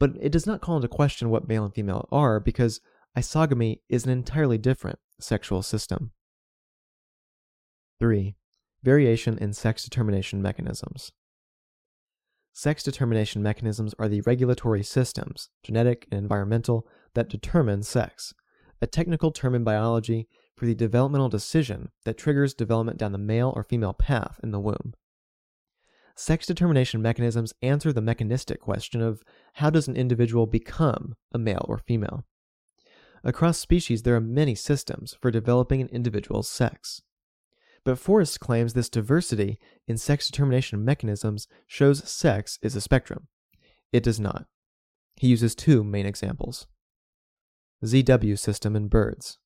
but 0.00 0.10
it 0.20 0.32
does 0.32 0.44
not 0.44 0.60
call 0.60 0.74
into 0.74 0.88
question 0.88 1.30
what 1.30 1.46
male 1.46 1.64
and 1.64 1.72
female 1.72 2.08
are 2.10 2.40
because 2.40 2.80
isogamy 3.16 3.82
is 3.88 4.04
an 4.04 4.10
entirely 4.10 4.58
different 4.58 4.98
sexual 5.20 5.62
system. 5.62 6.10
3. 8.00 8.34
Variation 8.82 9.38
in 9.38 9.52
sex 9.52 9.84
determination 9.84 10.42
mechanisms. 10.42 11.12
Sex 12.58 12.82
determination 12.82 13.40
mechanisms 13.40 13.94
are 14.00 14.08
the 14.08 14.20
regulatory 14.22 14.82
systems, 14.82 15.48
genetic 15.62 16.08
and 16.10 16.18
environmental, 16.18 16.88
that 17.14 17.28
determine 17.28 17.84
sex, 17.84 18.34
a 18.82 18.86
technical 18.88 19.30
term 19.30 19.54
in 19.54 19.62
biology 19.62 20.26
for 20.56 20.66
the 20.66 20.74
developmental 20.74 21.28
decision 21.28 21.90
that 22.04 22.18
triggers 22.18 22.54
development 22.54 22.98
down 22.98 23.12
the 23.12 23.16
male 23.16 23.52
or 23.54 23.62
female 23.62 23.92
path 23.92 24.40
in 24.42 24.50
the 24.50 24.58
womb. 24.58 24.94
Sex 26.16 26.46
determination 26.46 27.00
mechanisms 27.00 27.54
answer 27.62 27.92
the 27.92 28.00
mechanistic 28.00 28.60
question 28.60 29.00
of 29.00 29.22
how 29.52 29.70
does 29.70 29.86
an 29.86 29.94
individual 29.94 30.48
become 30.48 31.14
a 31.30 31.38
male 31.38 31.64
or 31.68 31.78
female? 31.78 32.24
Across 33.22 33.58
species, 33.58 34.02
there 34.02 34.16
are 34.16 34.20
many 34.20 34.56
systems 34.56 35.16
for 35.22 35.30
developing 35.30 35.80
an 35.80 35.90
individual's 35.90 36.48
sex. 36.48 37.02
But 37.88 37.98
Forrest 37.98 38.38
claims 38.38 38.74
this 38.74 38.90
diversity 38.90 39.58
in 39.86 39.96
sex 39.96 40.26
determination 40.26 40.84
mechanisms 40.84 41.48
shows 41.66 42.06
sex 42.06 42.58
is 42.60 42.76
a 42.76 42.82
spectrum. 42.82 43.28
It 43.94 44.02
does 44.02 44.20
not. 44.20 44.44
He 45.16 45.28
uses 45.28 45.54
two 45.54 45.82
main 45.82 46.04
examples. 46.04 46.66
ZW 47.82 48.38
system 48.38 48.76
in 48.76 48.88
birds. 48.88 49.38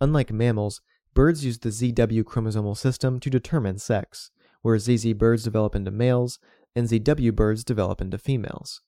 Unlike 0.00 0.32
mammals, 0.32 0.80
birds 1.12 1.44
use 1.44 1.58
the 1.58 1.68
ZW 1.68 2.22
chromosomal 2.22 2.78
system 2.78 3.20
to 3.20 3.28
determine 3.28 3.76
sex, 3.76 4.30
where 4.62 4.78
ZZ 4.78 5.12
birds 5.12 5.44
develop 5.44 5.74
into 5.74 5.90
males 5.90 6.38
and 6.74 6.88
ZW 6.88 7.34
birds 7.34 7.62
develop 7.62 8.00
into 8.00 8.16
females. 8.16 8.80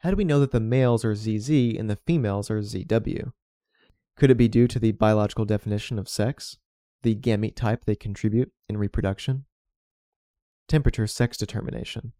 How 0.00 0.10
do 0.10 0.16
we 0.16 0.24
know 0.24 0.40
that 0.40 0.50
the 0.50 0.58
males 0.58 1.04
are 1.04 1.14
ZZ 1.14 1.50
and 1.78 1.88
the 1.88 2.00
females 2.04 2.50
are 2.50 2.58
ZW? 2.58 3.30
Could 4.16 4.32
it 4.32 4.36
be 4.36 4.48
due 4.48 4.66
to 4.66 4.80
the 4.80 4.90
biological 4.90 5.44
definition 5.44 6.00
of 6.00 6.08
sex? 6.08 6.58
The 7.02 7.14
gamete 7.14 7.56
type 7.56 7.84
they 7.84 7.96
contribute 7.96 8.52
in 8.68 8.76
reproduction. 8.76 9.44
Temperature 10.68 11.06
sex 11.06 11.36
determination. 11.36 12.12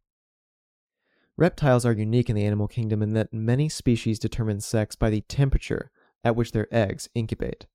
Reptiles 1.36 1.86
are 1.86 1.92
unique 1.92 2.28
in 2.28 2.36
the 2.36 2.44
animal 2.44 2.68
kingdom 2.68 3.02
in 3.02 3.14
that 3.14 3.32
many 3.32 3.68
species 3.68 4.18
determine 4.18 4.60
sex 4.60 4.94
by 4.96 5.08
the 5.08 5.22
temperature 5.22 5.90
at 6.22 6.36
which 6.36 6.52
their 6.52 6.68
eggs 6.72 7.08
incubate. 7.14 7.66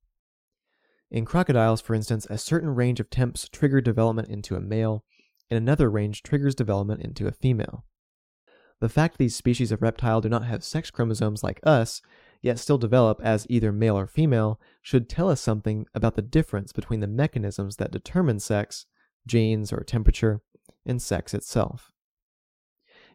In 1.10 1.24
crocodiles, 1.24 1.80
for 1.80 1.94
instance, 1.94 2.26
a 2.30 2.38
certain 2.38 2.74
range 2.74 3.00
of 3.00 3.10
temps 3.10 3.48
trigger 3.48 3.80
development 3.80 4.28
into 4.28 4.56
a 4.56 4.60
male, 4.60 5.04
and 5.50 5.56
another 5.56 5.90
range 5.90 6.22
triggers 6.22 6.54
development 6.54 7.02
into 7.02 7.26
a 7.26 7.32
female. 7.32 7.84
The 8.80 8.88
fact 8.88 9.18
these 9.18 9.34
species 9.34 9.72
of 9.72 9.82
reptile 9.82 10.20
do 10.20 10.28
not 10.28 10.44
have 10.44 10.62
sex 10.62 10.90
chromosomes 10.90 11.42
like 11.42 11.60
us 11.64 12.00
yet 12.40 12.58
still 12.58 12.78
develop 12.78 13.20
as 13.22 13.46
either 13.48 13.72
male 13.72 13.98
or 13.98 14.06
female, 14.06 14.60
should 14.82 15.08
tell 15.08 15.28
us 15.28 15.40
something 15.40 15.86
about 15.94 16.14
the 16.14 16.22
difference 16.22 16.72
between 16.72 17.00
the 17.00 17.06
mechanisms 17.06 17.76
that 17.76 17.90
determine 17.90 18.38
sex, 18.40 18.86
genes 19.26 19.72
or 19.72 19.82
temperature, 19.82 20.40
and 20.86 21.02
sex 21.02 21.34
itself. 21.34 21.92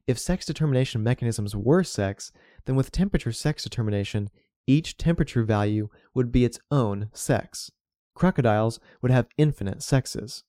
If 0.05 0.19
sex 0.19 0.45
determination 0.45 1.01
mechanisms 1.01 1.55
were 1.55 1.83
sex, 1.83 2.31
then 2.65 2.75
with 2.75 2.91
temperature 2.91 3.31
sex 3.31 3.63
determination, 3.63 4.29
each 4.67 4.97
temperature 4.97 5.43
value 5.43 5.89
would 6.13 6.31
be 6.31 6.45
its 6.45 6.59
own 6.69 7.09
sex. 7.13 7.71
Crocodiles 8.13 8.79
would 9.01 9.11
have 9.11 9.27
infinite 9.37 9.81
sexes. 9.81 10.43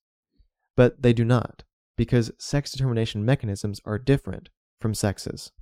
But 0.77 1.03
they 1.03 1.13
do 1.13 1.25
not, 1.25 1.63
because 1.97 2.33
sex 2.39 2.73
determination 2.73 3.25
mechanisms 3.25 3.81
are 3.85 3.99
different 3.99 4.49
from 4.81 4.95
sexes. 4.95 5.53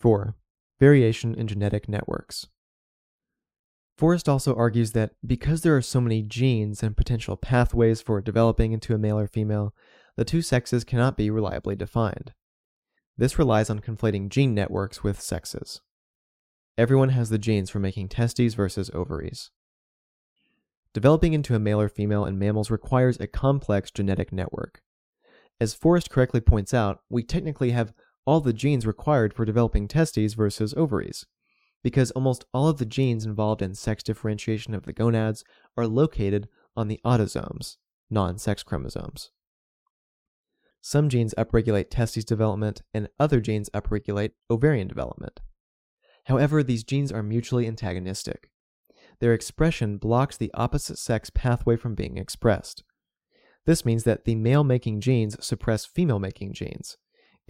4 0.00 0.34
variation 0.82 1.32
in 1.36 1.46
genetic 1.46 1.88
networks. 1.88 2.48
Forrest 3.96 4.28
also 4.28 4.52
argues 4.56 4.90
that 4.90 5.12
because 5.24 5.62
there 5.62 5.76
are 5.76 5.80
so 5.80 6.00
many 6.00 6.22
genes 6.22 6.82
and 6.82 6.96
potential 6.96 7.36
pathways 7.36 8.02
for 8.02 8.20
developing 8.20 8.72
into 8.72 8.92
a 8.92 8.98
male 8.98 9.16
or 9.16 9.28
female, 9.28 9.72
the 10.16 10.24
two 10.24 10.42
sexes 10.42 10.82
cannot 10.82 11.16
be 11.16 11.30
reliably 11.30 11.76
defined. 11.76 12.32
This 13.16 13.38
relies 13.38 13.70
on 13.70 13.78
conflating 13.78 14.28
gene 14.28 14.56
networks 14.56 15.04
with 15.04 15.20
sexes. 15.20 15.80
Everyone 16.76 17.10
has 17.10 17.30
the 17.30 17.38
genes 17.38 17.70
for 17.70 17.78
making 17.78 18.08
testes 18.08 18.54
versus 18.54 18.90
ovaries. 18.92 19.52
Developing 20.92 21.32
into 21.32 21.54
a 21.54 21.60
male 21.60 21.80
or 21.80 21.88
female 21.88 22.24
in 22.24 22.40
mammals 22.40 22.72
requires 22.72 23.20
a 23.20 23.28
complex 23.28 23.92
genetic 23.92 24.32
network. 24.32 24.82
As 25.60 25.74
Forrest 25.74 26.10
correctly 26.10 26.40
points 26.40 26.74
out, 26.74 27.02
we 27.08 27.22
technically 27.22 27.70
have 27.70 27.94
all 28.26 28.40
the 28.40 28.52
genes 28.52 28.86
required 28.86 29.34
for 29.34 29.44
developing 29.44 29.88
testes 29.88 30.34
versus 30.34 30.74
ovaries, 30.76 31.26
because 31.82 32.10
almost 32.12 32.44
all 32.52 32.68
of 32.68 32.78
the 32.78 32.86
genes 32.86 33.24
involved 33.24 33.62
in 33.62 33.74
sex 33.74 34.02
differentiation 34.02 34.74
of 34.74 34.84
the 34.84 34.92
gonads 34.92 35.44
are 35.76 35.86
located 35.86 36.48
on 36.76 36.88
the 36.88 37.00
autosomes, 37.04 37.76
non 38.10 38.38
sex 38.38 38.62
chromosomes. 38.62 39.30
Some 40.80 41.08
genes 41.08 41.34
upregulate 41.38 41.90
testes 41.90 42.24
development, 42.24 42.82
and 42.92 43.08
other 43.18 43.40
genes 43.40 43.70
upregulate 43.70 44.32
ovarian 44.50 44.88
development. 44.88 45.40
However, 46.26 46.62
these 46.62 46.84
genes 46.84 47.12
are 47.12 47.22
mutually 47.22 47.66
antagonistic. 47.66 48.50
Their 49.20 49.32
expression 49.32 49.98
blocks 49.98 50.36
the 50.36 50.50
opposite 50.54 50.98
sex 50.98 51.30
pathway 51.30 51.76
from 51.76 51.94
being 51.94 52.16
expressed. 52.16 52.82
This 53.64 53.84
means 53.84 54.02
that 54.04 54.24
the 54.24 54.34
male 54.34 54.64
making 54.64 55.00
genes 55.00 55.36
suppress 55.44 55.84
female 55.84 56.18
making 56.18 56.54
genes, 56.54 56.96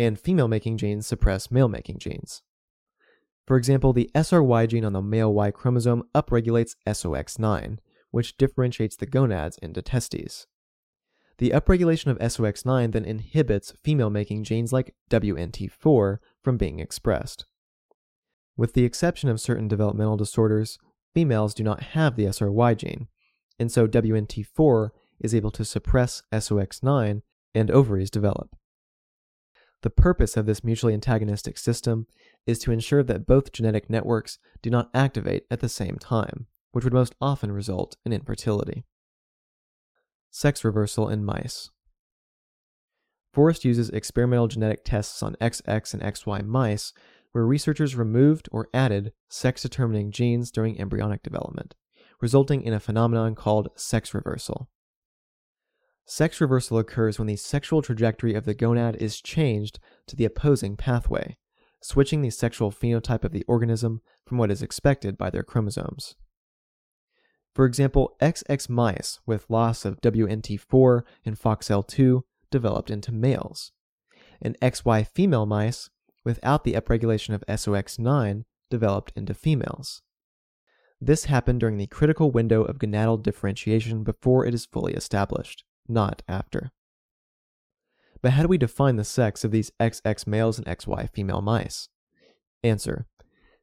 and 0.03 0.19
female 0.19 0.49
making 0.49 0.79
genes 0.79 1.07
suppress 1.07 1.51
male 1.51 1.69
making 1.69 1.99
genes. 1.99 2.43
For 3.47 3.57
example, 3.57 3.93
the 3.93 4.11
SRY 4.15 4.69
gene 4.69 4.85
on 4.85 4.93
the 4.93 5.03
male 5.03 5.33
Y 5.33 5.51
chromosome 5.51 6.05
upregulates 6.15 6.77
SOX9, 6.87 7.79
which 8.11 8.37
differentiates 8.37 8.97
the 8.97 9.07
gonads 9.07 9.59
into 9.59 9.83
testes. 9.83 10.47
The 11.39 11.51
upregulation 11.51 12.09
of 12.09 12.19
SOX9 12.19 12.93
then 12.93 13.05
inhibits 13.05 13.75
female 13.83 14.11
making 14.11 14.45
genes 14.45 14.73
like 14.73 14.95
WNT4 15.11 16.19
from 16.43 16.57
being 16.57 16.79
expressed. 16.79 17.47
With 18.57 18.75
the 18.75 18.85
exception 18.85 19.29
of 19.29 19.41
certain 19.41 19.67
developmental 19.67 20.17
disorders, 20.17 20.79
females 21.15 21.55
do 21.55 21.65
not 21.65 21.83
have 21.83 22.17
the 22.17 22.27
SRY 22.27 22.77
gene, 22.77 23.09
and 23.59 23.73
so 23.73 23.89
WNT4 23.89 24.91
is 25.21 25.35
able 25.35 25.51
to 25.53 25.65
suppress 25.65 26.23
SOX9 26.33 27.23
and 27.55 27.71
ovaries 27.71 28.11
develop. 28.11 28.55
The 29.83 29.91
purpose 29.91 30.37
of 30.37 30.47
this 30.47 30.65
mutually 30.65 30.95
antagonistic 30.95 31.59
system 31.59 32.07
is 32.47 32.59
to 32.61 32.73
ensure 32.73 33.03
that 33.03 33.27
both 33.27 33.53
genetic 33.53 33.91
networks 33.91 34.39
do 34.63 34.71
not 34.71 34.91
activate 34.95 35.45
at 35.51 35.61
the 35.61 35.69
same 35.69 35.99
time, 35.99 36.47
which 36.71 36.85
would 36.85 36.93
most 36.93 37.15
often 37.21 37.53
result 37.53 37.97
in 38.05 38.13
infertility. 38.13 38.85
Sex 40.31 40.65
reversal 40.65 41.09
in 41.09 41.25
mice. 41.25 41.71
Forrest 43.35 43.65
uses 43.65 43.91
experimental 43.91 44.49
genetic 44.49 44.85
tests 44.85 45.23
on 45.23 45.37
XX 45.41 45.95
and 45.95 46.03
XY 46.03 46.47
mice 46.47 46.93
where 47.33 47.47
researchers 47.47 47.97
removed 47.97 48.49
or 48.53 48.69
added 48.73 49.13
sex 49.29 49.63
determining 49.63 50.11
genes 50.11 50.51
during 50.51 50.79
embryonic 50.81 51.23
development, 51.23 51.75
resulting 52.21 52.63
in 52.63 52.75
a 52.75 52.81
phenomenon 52.81 53.35
called 53.35 53.71
sex 53.75 54.15
reversal. 54.15 54.69
Sex 56.05 56.41
reversal 56.41 56.79
occurs 56.79 57.19
when 57.19 57.29
the 57.29 57.37
sexual 57.37 57.81
trajectory 57.81 58.35
of 58.35 58.45
the 58.45 58.55
gonad 58.55 58.97
is 58.97 59.21
changed 59.21 59.79
to 60.07 60.17
the 60.17 60.25
opposing 60.25 60.77
pathway, 60.77 61.37
switching 61.81 62.23
the 62.23 62.31
sexual 62.31 62.71
phenotype 62.71 63.25
of 63.25 63.33
the 63.33 63.45
organism 63.47 64.01
from 64.27 64.39
what 64.39 64.51
is 64.51 64.63
expected 64.63 65.17
by 65.17 65.31
their 65.31 65.43
chromosomes. 65.43 66.17
For 67.55 67.67
example, 67.67 68.17
XX 68.21 68.69
mice 68.69 69.21
with 69.27 69.49
loss 69.49 69.85
of 69.85 70.01
WNT4 70.01 71.03
and 71.25 71.39
FOXL2 71.39 72.23
developed 72.51 72.91
into 72.91 73.13
males, 73.13 73.73
and 74.41 74.59
XY 74.61 75.07
female 75.07 75.47
mice 75.47 75.89
without 76.25 76.65
the 76.65 76.75
upregulation 76.75 77.35
of 77.35 77.45
SOX9 77.47 78.45
developed 78.71 79.13
into 79.15 79.35
females. 79.35 80.03
This 81.01 81.27
happened 81.27 81.61
during 81.61 81.79
the 81.79 81.87
critical 81.87 82.31
window 82.31 82.63
of 82.63 82.79
gonadal 82.79 83.23
differentiation 83.23 84.03
before 84.03 84.47
it 84.47 84.55
is 84.55 84.67
fully 84.67 84.95
established 84.95 85.65
not 85.89 86.23
after. 86.29 86.73
But 88.21 88.33
how 88.33 88.43
do 88.43 88.49
we 88.49 88.59
define 88.59 88.97
the 88.97 89.05
sex 89.05 89.45
of 89.45 89.51
these 89.51 89.73
XX 89.81 90.27
males 90.27 90.59
and 90.59 90.67
XY 90.67 91.11
female 91.11 91.43
mice? 91.43 91.89
Answer 92.63 93.07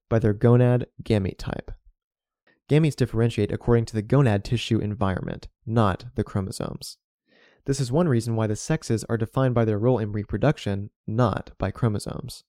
By 0.09 0.19
their 0.19 0.33
gonad 0.33 0.85
gamete 1.01 1.38
type. 1.38 1.71
Gametes 2.69 2.95
differentiate 2.95 3.51
according 3.51 3.85
to 3.85 3.95
the 3.95 4.03
gonad 4.03 4.43
tissue 4.43 4.77
environment, 4.77 5.47
not 5.65 6.05
the 6.15 6.23
chromosomes. 6.23 6.97
This 7.65 7.79
is 7.79 7.91
one 7.91 8.07
reason 8.07 8.35
why 8.35 8.47
the 8.47 8.55
sexes 8.55 9.03
are 9.05 9.17
defined 9.17 9.55
by 9.55 9.65
their 9.65 9.79
role 9.79 9.97
in 9.97 10.11
reproduction, 10.11 10.91
not 11.07 11.51
by 11.57 11.71
chromosomes. 11.71 12.43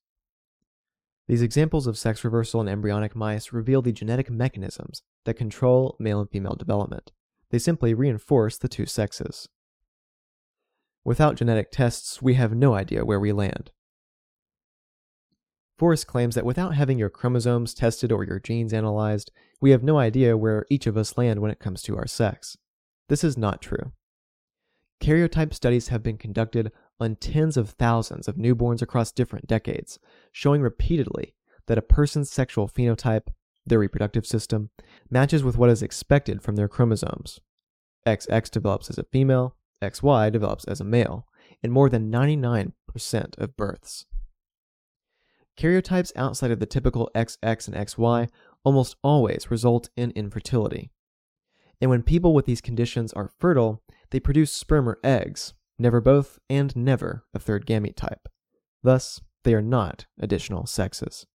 These 1.27 1.43
examples 1.43 1.87
of 1.87 1.97
sex 1.97 2.25
reversal 2.25 2.61
in 2.61 2.69
embryonic 2.69 3.15
mice 3.15 3.53
reveal 3.53 3.83
the 3.83 3.93
genetic 3.93 4.31
mechanisms 4.31 5.03
that 5.25 5.35
control 5.35 5.97
male 5.99 6.21
and 6.21 6.29
female 6.29 6.57
development. 6.57 7.13
They 7.51 7.59
simply 7.59 7.95
reinforce 7.95 8.59
the 8.59 8.69
two 8.69 8.87
sexes. 8.87 9.49
Without 11.05 11.37
genetic 11.37 11.71
tests, 11.71 12.21
we 12.21 12.35
have 12.35 12.55
no 12.55 12.75
idea 12.75 13.05
where 13.05 13.21
we 13.21 13.33
land. 13.33 13.71
Forrest 15.79 16.07
claims 16.07 16.35
that 16.35 16.45
without 16.45 16.75
having 16.75 16.99
your 16.99 17.09
chromosomes 17.09 17.73
tested 17.73 18.13
or 18.13 18.23
your 18.23 18.39
genes 18.39 18.75
analyzed, 18.75 19.31
we 19.63 19.71
have 19.71 19.83
no 19.83 19.99
idea 19.99 20.37
where 20.37 20.67
each 20.69 20.87
of 20.87 20.97
us 20.97 21.17
land 21.17 21.41
when 21.41 21.51
it 21.51 21.59
comes 21.59 21.81
to 21.83 21.97
our 21.97 22.07
sex. 22.07 22.59
This 23.09 23.25
is 23.25 23.39
not 23.39 23.63
true. 23.63 23.93
Karyotype 25.01 25.55
studies 25.55 25.89
have 25.89 26.03
been 26.03 26.19
conducted 26.19 26.71
on 27.01 27.17
tens 27.17 27.57
of 27.57 27.71
thousands 27.71 28.29
of 28.29 28.37
newborns 28.37 28.83
across 28.83 29.11
different 29.11 29.47
decades, 29.47 29.99
showing 30.33 30.61
repeatedly 30.61 31.35
that 31.67 31.79
a 31.79 31.83
person's 31.83 32.31
sexual 32.31 32.69
phenotype, 32.69 33.29
their 33.65 33.79
reproductive 33.79 34.27
system, 34.27 34.69
matches 35.09 35.43
with 35.43 35.57
what 35.57 35.71
is 35.71 35.83
expected 35.83 36.43
from 36.43 36.57
their 36.57 36.69
chromosomes. 36.69 37.41
XX 38.07 38.51
develops 38.51 38.91
as 38.91 38.99
a 38.99 39.05
female, 39.05 39.57
XY 39.83 40.33
develops 40.33 40.65
as 40.65 40.81
a 40.81 40.85
male 40.85 41.27
in 41.63 41.71
more 41.71 41.89
than 41.89 42.11
99% 42.11 42.73
of 43.39 43.57
births. 43.57 44.07
Karyotypes 45.59 46.13
outside 46.17 46.51
of 46.51 46.59
the 46.59 46.67
typical 46.67 47.11
XX 47.15 47.69
and 47.69 47.77
XY 47.77 48.29
almost 48.65 48.97
always 49.03 49.51
result 49.51 49.91
in 49.97 50.11
infertility. 50.13 50.91
And 51.81 51.91
when 51.91 52.03
people 52.03 52.35
with 52.35 52.47
these 52.47 52.61
conditions 52.61 53.13
are 53.13 53.31
fertile, 53.39 53.83
they 54.11 54.21
produce 54.21 54.53
sperm 54.53 54.89
or 54.89 54.99
eggs, 55.03 55.55
never 55.79 56.01
both 56.01 56.39
and 56.49 56.75
never 56.77 57.25
a 57.35 57.39
third 57.39 57.67
gamete 57.67 57.97
type. 57.97 58.29
Thus, 58.83 59.21
they 59.45 59.55
are 59.55 59.63
not 59.63 60.07
additional 60.19 60.67
sexes. 60.67 61.27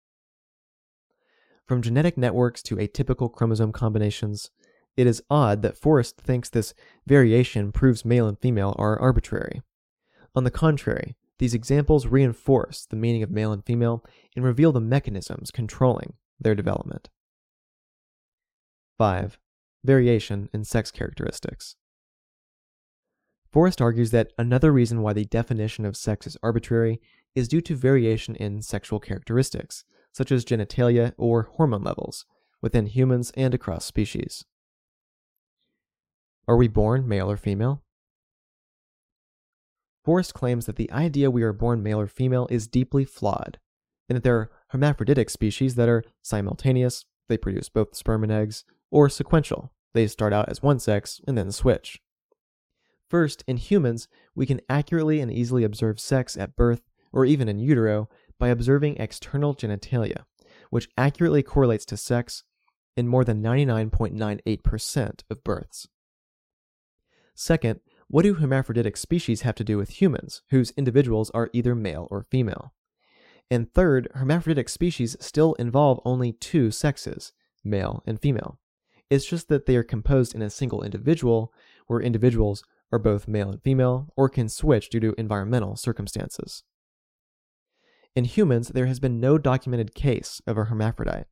From 1.67 1.81
genetic 1.81 2.15
networks 2.15 2.61
to 2.63 2.75
atypical 2.75 3.31
chromosome 3.31 3.71
combinations, 3.71 4.51
it 4.97 5.07
is 5.07 5.23
odd 5.29 5.61
that 5.61 5.77
Forrest 5.77 6.17
thinks 6.17 6.49
this 6.49 6.73
variation 7.05 7.71
proves 7.71 8.05
male 8.05 8.27
and 8.27 8.39
female 8.39 8.75
are 8.77 8.99
arbitrary. 8.99 9.61
On 10.35 10.43
the 10.43 10.51
contrary, 10.51 11.15
these 11.39 11.53
examples 11.53 12.07
reinforce 12.07 12.85
the 12.85 12.95
meaning 12.95 13.23
of 13.23 13.31
male 13.31 13.51
and 13.51 13.65
female 13.65 14.03
and 14.35 14.45
reveal 14.45 14.71
the 14.71 14.79
mechanisms 14.79 15.51
controlling 15.51 16.13
their 16.39 16.55
development. 16.55 17.09
5. 18.97 19.37
Variation 19.83 20.49
in 20.53 20.63
sex 20.63 20.91
characteristics. 20.91 21.75
Forrest 23.51 23.81
argues 23.81 24.11
that 24.11 24.31
another 24.37 24.71
reason 24.71 25.01
why 25.01 25.13
the 25.13 25.25
definition 25.25 25.85
of 25.85 25.95
sex 25.95 26.27
is 26.27 26.37
arbitrary 26.41 27.01
is 27.35 27.47
due 27.47 27.61
to 27.61 27.75
variation 27.75 28.35
in 28.35 28.61
sexual 28.61 28.99
characteristics, 28.99 29.83
such 30.11 30.31
as 30.31 30.45
genitalia 30.45 31.13
or 31.17 31.43
hormone 31.43 31.83
levels, 31.83 32.25
within 32.61 32.87
humans 32.87 33.31
and 33.35 33.53
across 33.53 33.85
species. 33.85 34.45
Are 36.47 36.57
we 36.57 36.67
born 36.67 37.07
male 37.07 37.29
or 37.29 37.37
female? 37.37 37.81
Forrest 40.03 40.35
claims 40.35 40.67
that 40.67 40.75
the 40.75 40.91
idea 40.91 41.31
we 41.31 41.41
are 41.41 41.53
born 41.53 41.81
male 41.81 41.99
or 41.99 42.07
female 42.07 42.47
is 42.51 42.67
deeply 42.67 43.05
flawed, 43.05 43.57
and 44.07 44.15
that 44.15 44.23
there 44.23 44.37
are 44.37 44.51
hermaphroditic 44.69 45.31
species 45.31 45.73
that 45.75 45.89
are 45.89 46.03
simultaneous, 46.21 47.05
they 47.27 47.37
produce 47.37 47.69
both 47.69 47.95
sperm 47.95 48.21
and 48.21 48.31
eggs, 48.31 48.63
or 48.91 49.09
sequential, 49.09 49.71
they 49.95 50.05
start 50.05 50.33
out 50.33 50.47
as 50.47 50.61
one 50.61 50.77
sex 50.77 51.19
and 51.25 51.35
then 51.35 51.51
switch. 51.51 51.99
First, 53.09 53.43
in 53.47 53.57
humans, 53.57 54.07
we 54.35 54.45
can 54.45 54.61
accurately 54.69 55.19
and 55.21 55.31
easily 55.31 55.63
observe 55.63 55.99
sex 55.99 56.37
at 56.37 56.55
birth 56.55 56.83
or 57.11 57.25
even 57.25 57.49
in 57.49 57.57
utero 57.57 58.09
by 58.37 58.49
observing 58.49 58.97
external 58.97 59.55
genitalia, 59.55 60.25
which 60.69 60.89
accurately 60.97 61.41
correlates 61.41 61.85
to 61.85 61.97
sex 61.97 62.43
in 62.95 63.07
more 63.07 63.23
than 63.23 63.41
99.98% 63.41 65.21
of 65.29 65.43
births. 65.43 65.87
Second, 67.35 67.81
what 68.07 68.23
do 68.23 68.35
hermaphroditic 68.35 68.95
species 68.95 69.41
have 69.41 69.55
to 69.55 69.63
do 69.63 69.77
with 69.77 70.01
humans, 70.01 70.41
whose 70.49 70.71
individuals 70.71 71.29
are 71.31 71.49
either 71.53 71.75
male 71.75 72.07
or 72.09 72.25
female? 72.31 72.73
And 73.51 73.71
third, 73.71 74.07
hermaphroditic 74.15 74.69
species 74.69 75.17
still 75.19 75.53
involve 75.55 75.99
only 76.05 76.31
two 76.31 76.71
sexes, 76.71 77.33
male 77.63 78.01
and 78.07 78.19
female. 78.19 78.59
It's 79.09 79.25
just 79.25 79.49
that 79.49 79.65
they 79.65 79.75
are 79.75 79.83
composed 79.83 80.33
in 80.33 80.41
a 80.41 80.49
single 80.49 80.81
individual, 80.81 81.53
where 81.87 82.01
individuals 82.01 82.63
are 82.91 82.99
both 82.99 83.27
male 83.27 83.49
and 83.49 83.61
female, 83.61 84.07
or 84.15 84.29
can 84.29 84.47
switch 84.49 84.89
due 84.89 84.99
to 85.01 85.15
environmental 85.17 85.75
circumstances. 85.75 86.63
In 88.15 88.23
humans, 88.23 88.69
there 88.69 88.85
has 88.85 88.99
been 88.99 89.19
no 89.19 89.37
documented 89.37 89.93
case 89.93 90.41
of 90.47 90.57
a 90.57 90.65
hermaphrodite. 90.65 91.27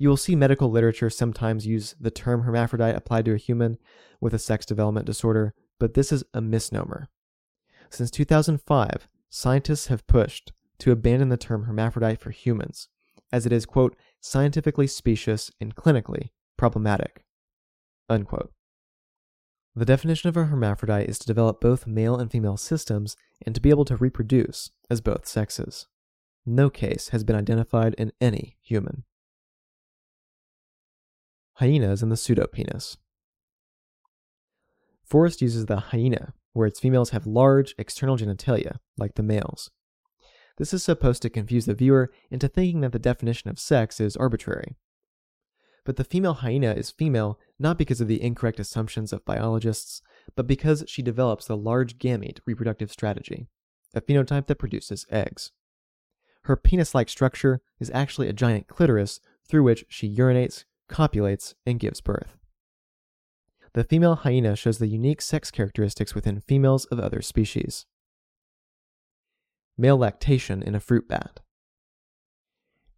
You 0.00 0.08
will 0.08 0.16
see 0.16 0.34
medical 0.34 0.70
literature 0.70 1.10
sometimes 1.10 1.66
use 1.66 1.94
the 2.00 2.10
term 2.10 2.44
hermaphrodite 2.44 2.96
applied 2.96 3.26
to 3.26 3.34
a 3.34 3.36
human 3.36 3.76
with 4.18 4.32
a 4.32 4.38
sex 4.38 4.64
development 4.64 5.04
disorder, 5.04 5.52
but 5.78 5.92
this 5.92 6.10
is 6.10 6.24
a 6.32 6.40
misnomer. 6.40 7.10
Since 7.90 8.10
2005, 8.12 9.08
scientists 9.28 9.88
have 9.88 10.06
pushed 10.06 10.52
to 10.78 10.90
abandon 10.90 11.28
the 11.28 11.36
term 11.36 11.64
hermaphrodite 11.64 12.18
for 12.18 12.30
humans, 12.30 12.88
as 13.30 13.44
it 13.44 13.52
is, 13.52 13.66
quote, 13.66 13.94
scientifically 14.20 14.86
specious 14.86 15.50
and 15.60 15.76
clinically 15.76 16.30
problematic, 16.56 17.26
unquote. 18.08 18.54
The 19.76 19.84
definition 19.84 20.30
of 20.30 20.36
a 20.38 20.46
hermaphrodite 20.46 21.10
is 21.10 21.18
to 21.18 21.26
develop 21.26 21.60
both 21.60 21.86
male 21.86 22.16
and 22.16 22.30
female 22.30 22.56
systems 22.56 23.18
and 23.44 23.54
to 23.54 23.60
be 23.60 23.68
able 23.68 23.84
to 23.84 23.96
reproduce 23.96 24.70
as 24.88 25.02
both 25.02 25.28
sexes. 25.28 25.88
No 26.46 26.70
case 26.70 27.08
has 27.08 27.22
been 27.22 27.36
identified 27.36 27.92
in 27.98 28.12
any 28.18 28.56
human 28.62 29.04
hyenas 31.60 32.02
and 32.02 32.10
the 32.10 32.16
pseudopenis. 32.16 32.96
Forrest 35.04 35.42
uses 35.42 35.66
the 35.66 35.76
hyena, 35.76 36.32
where 36.52 36.66
its 36.66 36.80
females 36.80 37.10
have 37.10 37.26
large 37.26 37.74
external 37.78 38.16
genitalia, 38.16 38.78
like 38.96 39.14
the 39.14 39.22
males. 39.22 39.70
This 40.56 40.72
is 40.72 40.82
supposed 40.82 41.22
to 41.22 41.30
confuse 41.30 41.66
the 41.66 41.74
viewer 41.74 42.10
into 42.30 42.48
thinking 42.48 42.80
that 42.80 42.92
the 42.92 42.98
definition 42.98 43.50
of 43.50 43.58
sex 43.58 44.00
is 44.00 44.16
arbitrary. 44.16 44.76
But 45.84 45.96
the 45.96 46.04
female 46.04 46.34
hyena 46.34 46.72
is 46.72 46.90
female 46.90 47.38
not 47.58 47.78
because 47.78 48.00
of 48.00 48.08
the 48.08 48.22
incorrect 48.22 48.60
assumptions 48.60 49.12
of 49.12 49.24
biologists, 49.24 50.02
but 50.36 50.46
because 50.46 50.84
she 50.86 51.02
develops 51.02 51.46
the 51.46 51.56
large 51.56 51.98
gamete 51.98 52.40
reproductive 52.46 52.90
strategy, 52.90 53.48
a 53.94 54.00
phenotype 54.00 54.46
that 54.46 54.58
produces 54.58 55.06
eggs. 55.10 55.52
Her 56.44 56.56
penis 56.56 56.94
like 56.94 57.08
structure 57.08 57.60
is 57.78 57.90
actually 57.92 58.28
a 58.28 58.32
giant 58.32 58.66
clitoris 58.66 59.20
through 59.46 59.64
which 59.64 59.84
she 59.88 60.14
urinates, 60.14 60.64
copulates, 60.90 61.54
and 61.64 61.80
gives 61.80 62.00
birth. 62.00 62.36
The 63.72 63.84
female 63.84 64.16
hyena 64.16 64.56
shows 64.56 64.78
the 64.78 64.88
unique 64.88 65.22
sex 65.22 65.50
characteristics 65.50 66.14
within 66.14 66.40
females 66.40 66.84
of 66.86 66.98
other 66.98 67.22
species. 67.22 67.86
Male 69.78 69.96
lactation 69.96 70.62
in 70.62 70.74
a 70.74 70.80
fruit 70.80 71.08
bat. 71.08 71.40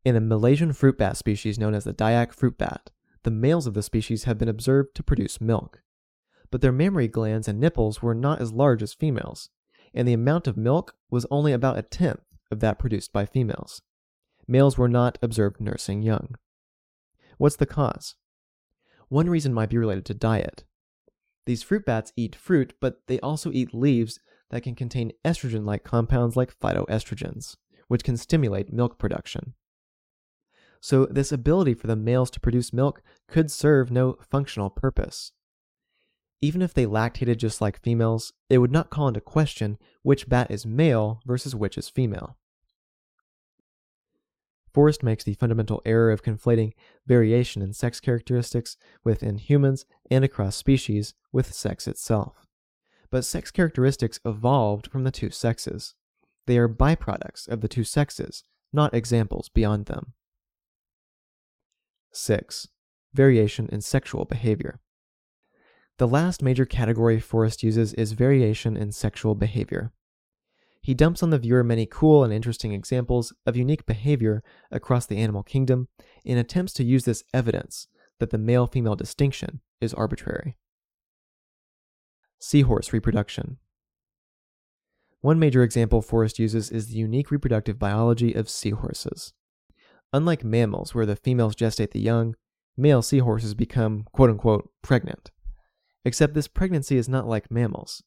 In 0.05 0.17
a 0.17 0.21
Malaysian 0.21 0.73
fruit 0.73 0.99
bat 0.99 1.17
species 1.17 1.59
known 1.59 1.75
as 1.75 1.85
the 1.85 1.93
Dayak 1.93 2.33
fruit 2.33 2.59
bat, 2.59 2.91
the 3.23 3.31
males 3.31 3.67
of 3.67 3.75
the 3.75 3.83
species 3.83 4.25
have 4.25 4.39
been 4.39 4.49
observed 4.49 4.97
to 4.97 5.03
produce 5.03 5.41
milk. 5.41 5.83
But 6.51 6.61
their 6.61 6.73
mammary 6.73 7.07
glands 7.07 7.47
and 7.47 7.61
nipples 7.61 8.03
were 8.03 8.15
not 8.15 8.41
as 8.41 8.53
large 8.53 8.83
as 8.83 8.95
females, 8.95 9.51
and 9.95 10.09
the 10.09 10.13
amount 10.13 10.47
of 10.47 10.57
milk 10.57 10.97
was 11.11 11.27
only 11.31 11.53
about 11.53 11.79
a 11.79 11.83
tenth 11.83 12.25
of 12.51 12.61
that 12.61 12.79
produced 12.79 13.13
by 13.13 13.27
females. 13.27 13.83
Males 14.49 14.77
were 14.77 14.89
not 14.89 15.19
observed 15.23 15.61
nursing 15.61 16.03
young. 16.03 16.35
What's 17.43 17.57
the 17.57 17.67
cause? 17.67 18.15
One 19.09 19.29
reason 19.29 19.53
might 19.53 19.69
be 19.69 19.77
related 19.77 20.05
to 20.05 20.15
diet. 20.15 20.63
These 21.45 21.65
fruit 21.65 21.85
bats 21.85 22.13
eat 22.17 22.37
fruit, 22.37 22.75
but 22.81 23.01
they 23.09 23.19
also 23.19 23.51
eat 23.51 23.75
leaves 23.75 24.21
that 24.51 24.63
can 24.63 24.77
contain 24.77 25.11
estrogen 25.25 25.67
like 25.67 25.83
compounds 25.83 26.37
like 26.37 26.57
phytoestrogens, 26.57 27.57
which 27.89 28.05
can 28.05 28.17
stimulate 28.17 28.73
milk 28.73 28.97
production. 28.97 29.55
So, 30.81 31.07
this 31.07 31.33
ability 31.33 31.75
for 31.75 31.89
the 31.89 31.97
males 31.97 32.31
to 32.31 32.39
produce 32.39 32.73
milk 32.73 33.03
could 33.27 33.51
serve 33.51 33.91
no 33.91 34.19
functional 34.31 34.71
purpose. 34.71 35.33
Even 36.41 36.63
if 36.63 36.73
they 36.73 36.87
lactated 36.87 37.39
just 37.39 37.61
like 37.61 37.83
females, 37.83 38.33
it 38.51 38.59
would 38.59 38.71
not 38.71 38.89
call 38.89 39.09
into 39.09 39.21
question 39.21 39.79
which 40.03 40.29
bat 40.29 40.49
is 40.49 40.65
male 40.65 41.21
versus 41.27 41.57
which 41.57 41.77
is 41.77 41.89
female. 41.89 42.37
Forrest 44.73 45.03
makes 45.03 45.25
the 45.25 45.35
fundamental 45.35 45.83
error 45.85 46.11
of 46.11 46.23
conflating 46.23 46.73
variation 47.07 47.61
in 47.61 47.73
sex 47.73 48.01
characteristics 48.01 48.77
within 49.05 49.39
humans 49.39 49.85
and 50.11 50.25
across 50.25 50.57
species 50.57 51.15
with 51.31 51.53
sex 51.53 51.87
itself. 51.87 52.47
But 53.11 53.25
sex 53.25 53.51
characteristics 53.51 54.19
evolved 54.25 54.91
from 54.91 55.05
the 55.05 55.11
two 55.11 55.31
sexes. 55.31 55.95
They 56.47 56.57
are 56.57 56.69
byproducts 56.69 57.47
of 57.49 57.61
the 57.61 57.69
two 57.69 57.85
sexes, 57.85 58.45
not 58.73 58.95
examples 58.95 59.51
beyond 59.51 59.87
them. 59.87 60.15
6. 62.13 62.69
Variation 63.13 63.69
in 63.71 63.83
sexual 63.83 64.25
behavior. 64.25 64.81
The 65.99 66.09
last 66.09 66.43
major 66.43 66.65
category 66.65 67.21
Forrest 67.21 67.63
uses 67.63 67.93
is 67.95 68.13
variation 68.13 68.77
in 68.77 68.93
sexual 68.93 69.35
behavior. 69.35 69.93
He 70.83 70.95
dumps 70.95 71.23
on 71.23 71.31
the 71.31 71.39
viewer 71.39 71.63
many 71.63 71.87
cool 71.87 72.25
and 72.25 72.33
interesting 72.33 72.73
examples 72.73 73.33
of 73.47 73.57
unique 73.57 73.87
behavior 73.87 74.43
across 74.73 75.07
the 75.07 75.17
animal 75.17 75.45
kingdom 75.45 75.87
and 76.27 76.39
attempts 76.41 76.73
to 76.75 76.85
use 76.85 77.05
this 77.05 77.23
evidence 77.33 77.87
that 78.19 78.31
the 78.31 78.39
male 78.39 78.67
female 78.67 78.97
distinction 78.97 79.61
is 79.81 79.95
arbitrary. 79.95 80.57
Seahorse 82.41 82.93
reproduction. 82.93 83.59
One 85.21 85.39
major 85.39 85.63
example 85.63 86.03
Forrest 86.03 86.41
uses 86.41 86.73
is 86.73 86.89
the 86.89 86.99
unique 86.99 87.31
reproductive 87.31 87.79
biology 87.79 88.33
of 88.33 88.49
seahorses. 88.49 89.33
Unlike 90.13 90.43
mammals, 90.43 90.97
where 90.97 91.07
the 91.07 91.15
females 91.15 91.55
gestate 91.55 91.93
the 91.93 92.01
young, 92.01 92.35
male 92.77 93.03
seahorses 93.03 93.55
become 93.55 94.05
quote 94.13 94.31
unquote 94.31 94.69
pregnant. 94.83 95.31
Except 96.05 96.35
this 96.35 96.49
pregnancy 96.49 96.97
is 96.97 97.09
not 97.09 97.29
like 97.29 97.53
mammals 97.53 98.03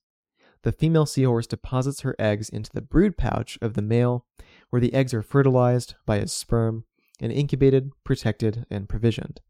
the 0.65 0.71
female 0.71 1.05
seahorse 1.05 1.45
deposits 1.45 2.01
her 2.01 2.15
eggs 2.17 2.49
into 2.49 2.71
the 2.73 2.81
brood 2.81 3.15
pouch 3.17 3.59
of 3.61 3.75
the 3.75 3.83
male, 3.83 4.25
where 4.71 4.79
the 4.79 4.95
eggs 4.95 5.13
are 5.13 5.21
fertilized 5.21 5.93
by 6.07 6.17
his 6.17 6.33
sperm 6.33 6.85
and 7.21 7.31
incubated, 7.31 7.91
protected, 8.03 8.65
and 8.71 8.89
provisioned. 8.89 9.41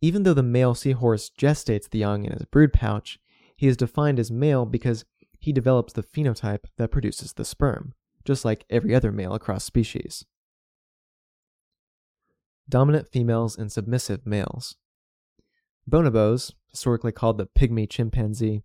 Even 0.00 0.24
though 0.24 0.34
the 0.34 0.42
male 0.42 0.74
seahorse 0.74 1.30
gestates 1.38 1.88
the 1.88 2.00
young 2.00 2.24
in 2.24 2.32
his 2.32 2.44
brood 2.46 2.72
pouch, 2.72 3.20
he 3.56 3.68
is 3.68 3.76
defined 3.76 4.18
as 4.18 4.32
male 4.32 4.66
because 4.66 5.04
he 5.38 5.52
develops 5.52 5.92
the 5.92 6.02
phenotype 6.02 6.64
that 6.76 6.90
produces 6.90 7.34
the 7.34 7.44
sperm, 7.44 7.94
just 8.24 8.44
like 8.44 8.66
every 8.68 8.92
other 8.92 9.12
male 9.12 9.34
across 9.34 9.62
species. 9.62 10.24
Dominant 12.68 13.06
females 13.06 13.56
and 13.56 13.70
submissive 13.70 14.26
males. 14.26 14.74
Bonobos, 15.88 16.52
historically 16.68 17.12
called 17.12 17.38
the 17.38 17.46
pygmy 17.46 17.88
chimpanzee, 17.88 18.64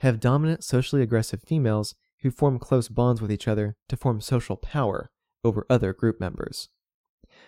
have 0.00 0.20
dominant 0.20 0.62
socially 0.62 1.02
aggressive 1.02 1.42
females 1.42 1.94
who 2.20 2.30
form 2.30 2.58
close 2.58 2.88
bonds 2.88 3.20
with 3.20 3.32
each 3.32 3.48
other 3.48 3.76
to 3.88 3.96
form 3.96 4.20
social 4.20 4.56
power 4.56 5.10
over 5.44 5.66
other 5.70 5.92
group 5.92 6.20
members. 6.20 6.68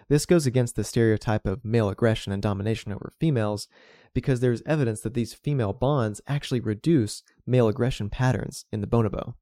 This 0.08 0.26
goes 0.26 0.46
against 0.46 0.76
the 0.76 0.84
stereotype 0.84 1.46
of 1.46 1.64
male 1.64 1.88
aggression 1.88 2.32
and 2.32 2.42
domination 2.42 2.92
over 2.92 3.12
females 3.18 3.68
because 4.14 4.40
there 4.40 4.52
is 4.52 4.62
evidence 4.66 5.00
that 5.02 5.14
these 5.14 5.34
female 5.34 5.72
bonds 5.72 6.20
actually 6.26 6.60
reduce 6.60 7.22
male 7.46 7.68
aggression 7.68 8.08
patterns 8.08 8.64
in 8.72 8.80
the 8.80 8.86
bonobo. 8.86 9.34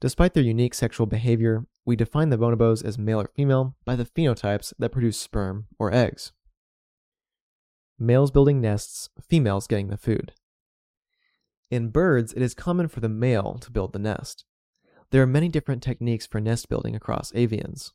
Despite 0.00 0.34
their 0.34 0.42
unique 0.42 0.74
sexual 0.74 1.06
behavior, 1.06 1.66
we 1.84 1.94
define 1.94 2.30
the 2.30 2.38
bonobos 2.38 2.84
as 2.84 2.98
male 2.98 3.20
or 3.20 3.30
female 3.36 3.76
by 3.84 3.94
the 3.96 4.04
phenotypes 4.04 4.72
that 4.78 4.90
produce 4.90 5.18
sperm 5.18 5.66
or 5.78 5.92
eggs. 5.92 6.32
Males 7.98 8.32
building 8.32 8.60
nests, 8.60 9.10
females 9.20 9.68
getting 9.68 9.88
the 9.88 9.96
food. 9.96 10.32
In 11.72 11.88
birds, 11.88 12.34
it 12.34 12.42
is 12.42 12.52
common 12.52 12.86
for 12.86 13.00
the 13.00 13.08
male 13.08 13.56
to 13.62 13.70
build 13.70 13.94
the 13.94 13.98
nest. 13.98 14.44
There 15.10 15.22
are 15.22 15.26
many 15.26 15.48
different 15.48 15.82
techniques 15.82 16.26
for 16.26 16.38
nest 16.38 16.68
building 16.68 16.94
across 16.94 17.32
avians. 17.32 17.92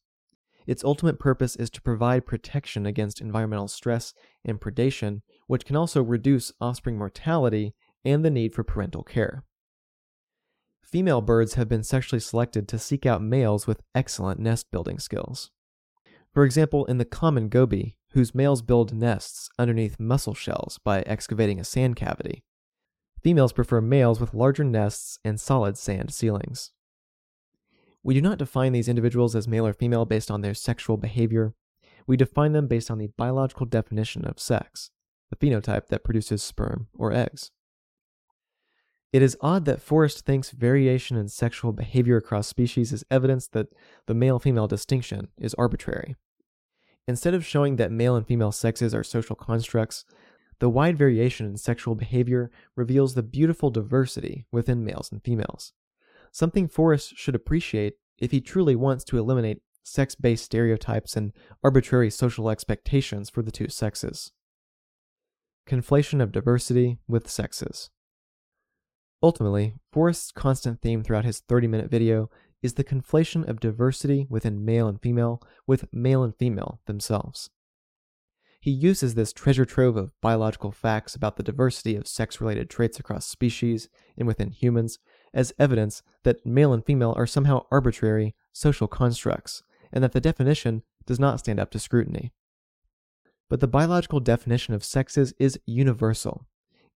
Its 0.66 0.84
ultimate 0.84 1.20
purpose 1.20 1.56
is 1.56 1.70
to 1.70 1.82
provide 1.84 2.26
protection 2.26 2.88
against 2.88 3.22
environmental 3.22 3.68
stress 3.68 4.16
and 4.44 4.60
predation, 4.60 5.22
which 5.46 5.64
can 5.64 5.76
also 5.76 6.02
reduce 6.02 6.52
offspring 6.60 6.98
mortality 6.98 7.76
and 8.04 8.26
the 8.26 8.32
need 8.32 8.56
for 8.56 8.64
parental 8.64 9.04
care. 9.04 9.44
Female 10.82 11.22
birds 11.22 11.54
have 11.54 11.70
been 11.70 11.84
sexually 11.84 12.20
selected 12.20 12.68
to 12.70 12.80
seek 12.80 13.06
out 13.06 13.22
males 13.22 13.68
with 13.68 13.84
excellent 13.94 14.40
nest 14.40 14.72
building 14.72 14.98
skills. 14.98 15.52
For 16.34 16.44
example, 16.46 16.84
in 16.86 16.98
the 16.98 17.06
common 17.06 17.48
goby, 17.48 17.96
whose 18.14 18.34
males 18.34 18.64
build 18.64 18.92
nests 18.92 19.50
underneath 19.60 20.00
mussel 20.00 20.34
shells 20.34 20.80
by 20.84 21.02
excavating 21.02 21.60
a 21.60 21.64
sand 21.64 21.96
cavity, 21.96 22.44
Females 23.24 23.54
prefer 23.54 23.82
males 23.82 24.20
with 24.20 24.34
larger 24.34 24.64
nests 24.64 25.20
and 25.24 25.40
solid 25.40 25.78
sand 25.78 26.14
ceilings. 26.14 26.72
We 28.04 28.14
do 28.14 28.22
not 28.22 28.38
define 28.38 28.72
these 28.72 28.88
individuals 28.88 29.36
as 29.36 29.48
male 29.48 29.68
or 29.68 29.74
female 29.74 30.06
based 30.06 30.32
on 30.32 30.42
their 30.42 30.54
sexual 30.54 30.98
behavior. 30.98 31.54
We 32.06 32.16
define 32.16 32.54
them 32.54 32.68
based 32.68 32.90
on 32.90 33.00
the 33.00 33.10
biological 33.18 33.66
definition 33.66 34.24
of 34.26 34.40
sex, 34.40 34.92
the 35.30 35.36
phenotype 35.36 35.88
that 35.88 36.04
produces 36.04 36.42
sperm 36.42 36.88
or 36.98 37.12
eggs. 37.12 37.52
It 39.12 39.22
is 39.22 39.38
odd 39.42 39.66
that 39.66 39.82
Forrest 39.82 40.26
thinks 40.26 40.52
variation 40.52 41.18
in 41.18 41.30
sexual 41.30 41.72
behavior 41.72 42.18
across 42.18 42.48
species 42.48 42.92
is 42.92 43.06
evidence 43.10 43.48
that 43.50 43.68
the 44.06 44.14
male 44.14 44.38
female 44.38 44.68
distinction 44.68 45.30
is 45.38 45.54
arbitrary. 45.56 46.16
Instead 47.08 47.34
of 47.34 47.46
showing 47.46 47.78
that 47.78 47.92
male 47.92 48.16
and 48.16 48.28
female 48.28 48.52
sexes 48.52 48.94
are 48.94 49.04
social 49.04 49.36
constructs, 49.36 50.04
the 50.60 50.70
wide 50.70 50.98
variation 50.98 51.46
in 51.46 51.58
sexual 51.58 51.96
behavior 51.96 52.50
reveals 52.76 53.14
the 53.14 53.24
beautiful 53.24 53.70
diversity 53.70 54.46
within 54.52 54.84
males 54.84 55.12
and 55.12 55.24
females. 55.24 55.74
Something 56.32 56.68
Forrest 56.68 57.16
should 57.16 57.36
appreciate 57.36 57.96
if 58.18 58.32
he 58.32 58.42
truly 58.42 58.76
wants 58.76 59.04
to 59.06 59.18
eliminate 59.18 59.62
sex 59.84 60.16
based 60.16 60.46
stereotypes 60.46 61.16
and 61.16 61.32
arbitrary 61.64 62.10
social 62.10 62.50
expectations 62.50 63.30
for 63.30 63.42
the 63.42 63.52
two 63.52 63.70
sexes. 63.70 64.32
Conflation 65.68 66.22
of 66.22 66.32
diversity 66.32 66.98
with 67.08 67.30
sexes. 67.30 67.90
Ultimately, 69.22 69.76
Forrest's 69.92 70.32
constant 70.32 70.82
theme 70.82 71.04
throughout 71.04 71.26
his 71.26 71.40
30 71.40 71.68
minute 71.68 71.90
video 71.90 72.30
is 72.62 72.74
the 72.74 72.84
conflation 72.84 73.48
of 73.48 73.60
diversity 73.60 74.26
within 74.30 74.66
male 74.66 74.88
and 74.88 75.02
female 75.02 75.42
with 75.66 75.92
male 75.94 76.24
and 76.24 76.36
female 76.36 76.80
themselves. 76.86 77.50
He 78.68 78.74
uses 78.74 79.16
this 79.16 79.32
treasure 79.32 79.64
trove 79.64 79.96
of 79.96 80.12
biological 80.20 80.74
facts 80.74 81.16
about 81.16 81.38
the 81.38 81.42
diversity 81.42 81.96
of 81.96 82.06
sex 82.06 82.42
related 82.42 82.70
traits 82.70 83.00
across 83.00 83.26
species 83.26 83.88
and 84.18 84.28
within 84.28 84.52
humans 84.52 85.00
as 85.34 85.54
evidence 85.58 86.04
that 86.24 86.46
male 86.46 86.74
and 86.74 86.86
female 86.86 87.14
are 87.16 87.26
somehow 87.26 87.66
arbitrary 87.72 88.36
social 88.52 88.90
constructs, 88.90 89.64
and 89.94 90.04
that 90.04 90.12
the 90.12 90.20
definition 90.20 90.84
does 91.06 91.18
not 91.18 91.40
stand 91.40 91.62
up 91.62 91.72
to 91.72 91.80
scrutiny. 91.80 92.34
But 93.50 93.62
the 93.62 93.70
biological 93.70 94.20
definition 94.20 94.74
of 94.74 94.84
sexes 94.84 95.34
is 95.40 95.58
universal. 95.66 96.46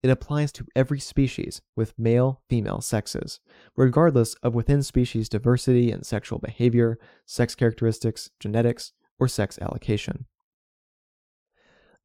it 0.04 0.10
applies 0.10 0.52
to 0.52 0.68
every 0.76 1.00
species 1.00 1.62
with 1.78 1.98
male 1.98 2.42
female 2.50 2.82
sexes, 2.82 3.40
regardless 3.78 4.34
of 4.44 4.54
within 4.54 4.84
species 4.84 5.30
diversity 5.30 5.90
in 5.90 6.04
sexual 6.04 6.38
behavior, 6.38 7.00
sex 7.26 7.56
characteristics, 7.56 8.30
genetics, 8.42 8.92
or 9.18 9.30
sex 9.30 9.58
allocation. 9.62 10.26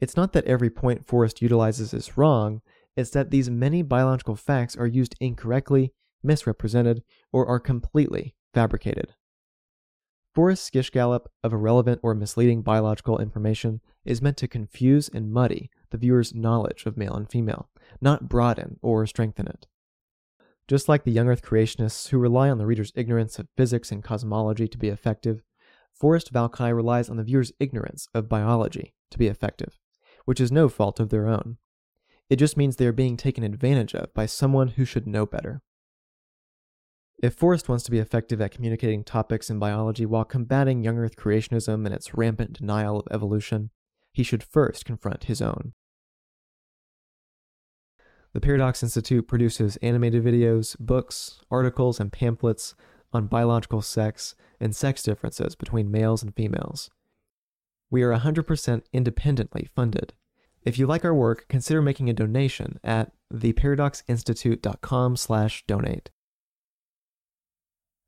It's 0.00 0.16
not 0.16 0.32
that 0.34 0.44
every 0.44 0.70
point 0.70 1.06
Forrest 1.06 1.40
utilizes 1.40 1.94
is 1.94 2.16
wrong, 2.16 2.60
it's 2.96 3.10
that 3.10 3.30
these 3.30 3.48
many 3.50 3.82
biological 3.82 4.36
facts 4.36 4.76
are 4.76 4.86
used 4.86 5.14
incorrectly, 5.20 5.92
misrepresented, 6.22 7.02
or 7.32 7.46
are 7.46 7.60
completely 7.60 8.34
fabricated. 8.52 9.14
Forrest's 10.34 10.68
Gish 10.68 10.90
Gallop 10.90 11.30
of 11.42 11.54
irrelevant 11.54 12.00
or 12.02 12.14
misleading 12.14 12.60
biological 12.60 13.18
information 13.18 13.80
is 14.04 14.20
meant 14.20 14.36
to 14.36 14.48
confuse 14.48 15.08
and 15.08 15.32
muddy 15.32 15.70
the 15.90 15.96
viewer's 15.96 16.34
knowledge 16.34 16.84
of 16.84 16.98
male 16.98 17.14
and 17.14 17.30
female, 17.30 17.70
not 18.02 18.28
broaden 18.28 18.78
or 18.82 19.06
strengthen 19.06 19.46
it. 19.46 19.66
Just 20.68 20.90
like 20.90 21.04
the 21.04 21.10
young 21.12 21.28
Earth 21.28 21.42
creationists 21.42 22.08
who 22.08 22.18
rely 22.18 22.50
on 22.50 22.58
the 22.58 22.66
reader's 22.66 22.92
ignorance 22.94 23.38
of 23.38 23.48
physics 23.56 23.90
and 23.90 24.04
cosmology 24.04 24.68
to 24.68 24.76
be 24.76 24.88
effective, 24.88 25.42
Forrest 25.94 26.32
Valkai 26.34 26.74
relies 26.74 27.08
on 27.08 27.16
the 27.16 27.24
viewer's 27.24 27.52
ignorance 27.58 28.08
of 28.12 28.28
biology 28.28 28.92
to 29.10 29.16
be 29.16 29.28
effective, 29.28 29.78
which 30.26 30.40
is 30.40 30.52
no 30.52 30.68
fault 30.68 31.00
of 31.00 31.08
their 31.08 31.26
own. 31.26 31.56
It 32.28 32.36
just 32.36 32.56
means 32.56 32.76
they 32.76 32.86
are 32.86 32.92
being 32.92 33.16
taken 33.16 33.42
advantage 33.42 33.94
of 33.94 34.12
by 34.12 34.26
someone 34.26 34.68
who 34.68 34.84
should 34.84 35.06
know 35.06 35.24
better. 35.24 35.62
If 37.22 37.34
Forrest 37.34 37.68
wants 37.68 37.84
to 37.84 37.90
be 37.90 37.98
effective 37.98 38.42
at 38.42 38.50
communicating 38.50 39.02
topics 39.02 39.48
in 39.48 39.58
biology 39.58 40.04
while 40.04 40.24
combating 40.24 40.84
young 40.84 40.98
Earth 40.98 41.16
creationism 41.16 41.86
and 41.86 41.94
its 41.94 42.12
rampant 42.12 42.54
denial 42.54 43.00
of 43.00 43.06
evolution, 43.10 43.70
he 44.12 44.22
should 44.22 44.42
first 44.42 44.84
confront 44.84 45.24
his 45.24 45.40
own. 45.40 45.72
The 48.34 48.40
Paradox 48.40 48.82
Institute 48.82 49.26
produces 49.26 49.78
animated 49.78 50.22
videos, 50.22 50.78
books, 50.78 51.40
articles, 51.50 51.98
and 51.98 52.12
pamphlets 52.12 52.74
on 53.12 53.28
biological 53.28 53.80
sex 53.80 54.34
and 54.60 54.76
sex 54.76 55.02
differences 55.02 55.54
between 55.54 55.90
males 55.90 56.22
and 56.22 56.34
females. 56.34 56.90
We 57.90 58.02
are 58.02 58.12
100% 58.12 58.82
independently 58.92 59.70
funded. 59.74 60.12
If 60.62 60.78
you 60.78 60.86
like 60.86 61.04
our 61.04 61.14
work, 61.14 61.46
consider 61.48 61.80
making 61.80 62.10
a 62.10 62.12
donation 62.12 62.78
at 62.82 63.12
theparadoxinstitute.com/donate. 63.32 66.10